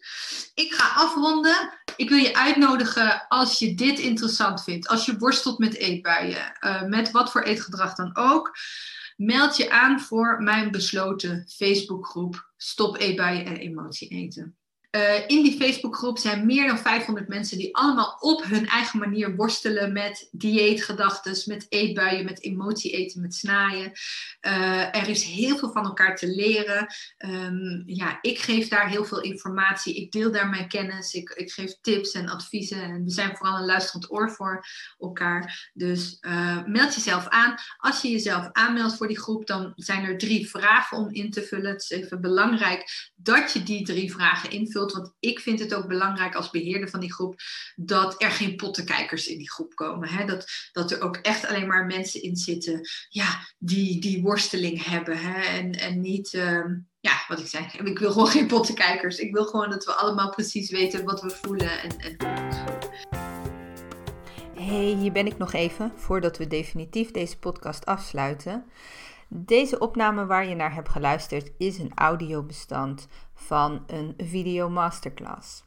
Ik 0.55 0.73
ga 0.73 1.03
afronden. 1.03 1.79
Ik 1.97 2.09
wil 2.09 2.19
je 2.19 2.37
uitnodigen 2.37 3.27
als 3.29 3.59
je 3.59 3.75
dit 3.75 3.99
interessant 3.99 4.63
vindt, 4.63 4.89
als 4.89 5.07
je 5.07 5.19
worstelt 5.19 5.59
met 5.59 5.75
eetbuien, 5.75 6.57
uh, 6.61 6.83
met 6.83 7.11
wat 7.11 7.31
voor 7.31 7.43
eetgedrag 7.43 7.95
dan 7.95 8.17
ook. 8.17 8.57
Meld 9.17 9.57
je 9.57 9.71
aan 9.71 10.01
voor 10.01 10.43
mijn 10.43 10.71
besloten 10.71 11.45
Facebookgroep 11.49 12.51
Stop 12.57 12.97
eetbuien 12.97 13.45
en 13.45 13.57
emotie 13.57 14.09
eten. 14.09 14.60
Uh, 14.97 15.29
in 15.29 15.43
die 15.43 15.57
Facebookgroep 15.57 16.19
zijn 16.19 16.47
meer 16.47 16.67
dan 16.67 16.79
500 16.79 17.29
mensen 17.29 17.59
die 17.59 17.77
allemaal 17.77 18.17
op 18.21 18.45
hun 18.45 18.67
eigen 18.67 18.99
manier 18.99 19.37
worstelen 19.37 19.93
met 19.93 20.29
dieetgedachten, 20.33 21.43
met 21.47 21.67
eetbuien, 21.69 22.25
met 22.25 22.43
emotie 22.43 22.91
eten, 22.91 23.21
met 23.21 23.35
snaaien. 23.35 23.93
Uh, 24.41 24.97
er 24.97 25.09
is 25.09 25.23
heel 25.23 25.59
veel 25.59 25.73
van 25.73 25.85
elkaar 25.85 26.17
te 26.17 26.29
leren. 26.29 26.87
Um, 27.19 27.83
ja, 27.87 28.19
ik 28.21 28.39
geef 28.39 28.69
daar 28.69 28.89
heel 28.89 29.05
veel 29.05 29.21
informatie. 29.21 29.97
Ik 29.97 30.13
deel 30.13 30.33
daar 30.33 30.49
mijn 30.49 30.69
kennis. 30.69 31.15
Ik, 31.15 31.31
ik 31.31 31.53
geef 31.53 31.81
tips 31.81 32.13
en 32.13 32.29
adviezen. 32.29 32.83
En 32.83 33.05
we 33.05 33.11
zijn 33.11 33.37
vooral 33.37 33.59
een 33.59 33.67
luisterend 33.67 34.13
oor 34.13 34.31
voor 34.31 34.67
elkaar. 34.99 35.71
Dus 35.75 36.19
uh, 36.21 36.65
meld 36.65 36.95
jezelf 36.95 37.29
aan. 37.29 37.55
Als 37.77 38.03
je 38.03 38.11
jezelf 38.11 38.49
aanmeldt 38.53 38.97
voor 38.97 39.09
die 39.09 39.21
groep, 39.21 39.47
dan 39.47 39.73
zijn 39.77 40.05
er 40.05 40.19
drie 40.19 40.49
vragen 40.49 40.97
om 40.97 41.11
in 41.11 41.31
te 41.31 41.43
vullen. 41.43 41.73
Het 41.73 41.83
is 41.83 41.91
even 41.91 42.21
belangrijk 42.21 43.11
dat 43.15 43.53
je 43.53 43.63
die 43.63 43.85
drie 43.85 44.13
vragen 44.13 44.51
invult 44.51 44.79
want 44.89 45.15
ik 45.19 45.41
vind 45.41 45.59
het 45.59 45.75
ook 45.75 45.87
belangrijk 45.87 46.35
als 46.35 46.51
beheerder 46.51 46.89
van 46.89 47.01
die 47.01 47.13
groep 47.13 47.41
dat 47.77 48.23
er 48.23 48.31
geen 48.31 48.57
pottenkijkers 48.57 49.27
in 49.27 49.39
die 49.39 49.51
groep 49.51 49.75
komen. 49.75 50.09
Hè? 50.09 50.25
Dat, 50.25 50.51
dat 50.73 50.91
er 50.91 51.03
ook 51.03 51.17
echt 51.17 51.47
alleen 51.47 51.67
maar 51.67 51.87
mensen 51.87 52.23
in 52.23 52.37
zitten 52.37 52.89
ja, 53.09 53.49
die, 53.59 54.01
die 54.01 54.23
worsteling 54.23 54.85
hebben. 54.85 55.19
Hè? 55.19 55.41
En, 55.41 55.73
en 55.73 56.01
niet. 56.01 56.35
Ehm, 56.35 56.79
ja, 57.01 57.25
wat 57.29 57.39
ik 57.39 57.47
zei, 57.47 57.67
ik 57.85 57.99
wil 57.99 58.13
gewoon 58.13 58.29
geen 58.29 58.47
pottenkijkers. 58.47 59.19
Ik 59.19 59.33
wil 59.33 59.45
gewoon 59.45 59.71
dat 59.71 59.85
we 59.85 59.93
allemaal 59.93 60.31
precies 60.31 60.71
weten 60.71 61.05
wat 61.05 61.23
we 61.23 61.31
voelen 61.31 61.81
en, 61.81 62.17
Hey, 64.55 64.95
hier 64.99 65.13
ben 65.13 65.27
ik 65.27 65.39
nog 65.39 65.53
even 65.53 65.93
voordat 65.97 66.39
we 66.39 66.47
definitief 66.47 67.11
deze 67.11 67.39
podcast 67.39 67.87
afsluiten. 67.87 68.65
Deze 69.33 69.79
opname 69.79 70.27
waar 70.27 70.47
je 70.47 70.55
naar 70.55 70.75
hebt 70.75 70.89
geluisterd 70.89 71.53
is 71.59 71.79
een 71.79 71.93
audiobestand 71.95 73.09
van 73.35 73.83
een 73.87 74.15
video 74.17 74.69
masterclass. 74.69 75.65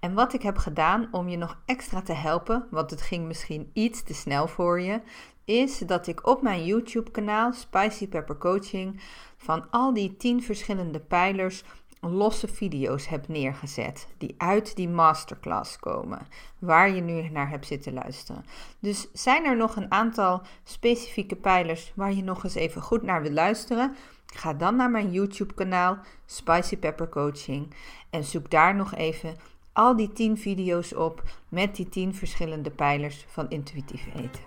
En 0.00 0.14
wat 0.14 0.32
ik 0.32 0.42
heb 0.42 0.56
gedaan 0.56 1.08
om 1.10 1.28
je 1.28 1.36
nog 1.36 1.58
extra 1.66 2.02
te 2.02 2.12
helpen, 2.12 2.66
want 2.70 2.90
het 2.90 3.02
ging 3.02 3.26
misschien 3.26 3.70
iets 3.72 4.02
te 4.02 4.14
snel 4.14 4.48
voor 4.48 4.80
je, 4.80 5.00
is 5.44 5.78
dat 5.78 6.06
ik 6.06 6.26
op 6.26 6.42
mijn 6.42 6.64
YouTube 6.64 7.10
kanaal 7.10 7.52
Spicy 7.52 8.08
Pepper 8.08 8.38
Coaching 8.38 9.00
van 9.36 9.70
al 9.70 9.94
die 9.94 10.16
10 10.16 10.42
verschillende 10.42 11.00
pijlers 11.00 11.64
losse 12.00 12.48
video's 12.48 13.08
heb 13.08 13.28
neergezet 13.28 14.06
die 14.18 14.34
uit 14.38 14.76
die 14.76 14.88
masterclass 14.88 15.78
komen, 15.78 16.26
waar 16.58 16.90
je 16.90 17.00
nu 17.00 17.28
naar 17.28 17.50
hebt 17.50 17.66
zitten 17.66 17.92
luisteren. 17.92 18.44
Dus 18.78 19.08
zijn 19.12 19.44
er 19.44 19.56
nog 19.56 19.76
een 19.76 19.92
aantal 19.92 20.42
specifieke 20.64 21.36
pijlers 21.36 21.92
waar 21.94 22.12
je 22.12 22.22
nog 22.22 22.44
eens 22.44 22.54
even 22.54 22.82
goed 22.82 23.02
naar 23.02 23.22
wil 23.22 23.32
luisteren? 23.32 23.96
Ga 24.26 24.54
dan 24.54 24.76
naar 24.76 24.90
mijn 24.90 25.10
YouTube-kanaal 25.10 25.98
Spicy 26.26 26.76
Pepper 26.76 27.08
Coaching 27.08 27.74
en 28.10 28.24
zoek 28.24 28.50
daar 28.50 28.74
nog 28.74 28.94
even 28.94 29.36
al 29.72 29.96
die 29.96 30.12
10 30.12 30.38
video's 30.38 30.94
op 30.94 31.22
met 31.48 31.76
die 31.76 31.88
10 31.88 32.14
verschillende 32.14 32.70
pijlers 32.70 33.24
van 33.28 33.48
intuïtief 33.48 34.06
eten. 34.14 34.42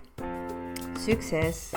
Succes! 0.98 1.70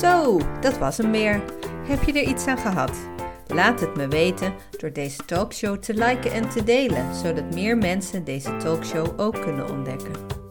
Zo, 0.00 0.40
dat 0.60 0.78
was 0.78 0.96
hem 0.96 1.10
weer. 1.10 1.61
Heb 1.82 2.02
je 2.02 2.12
er 2.12 2.28
iets 2.28 2.46
aan 2.46 2.58
gehad? 2.58 3.08
Laat 3.46 3.80
het 3.80 3.96
me 3.96 4.08
weten 4.08 4.54
door 4.78 4.92
deze 4.92 5.24
talkshow 5.24 5.78
te 5.78 5.94
liken 5.94 6.32
en 6.32 6.48
te 6.48 6.64
delen, 6.64 7.14
zodat 7.14 7.54
meer 7.54 7.76
mensen 7.76 8.24
deze 8.24 8.56
talkshow 8.56 9.20
ook 9.20 9.40
kunnen 9.40 9.70
ontdekken. 9.70 10.41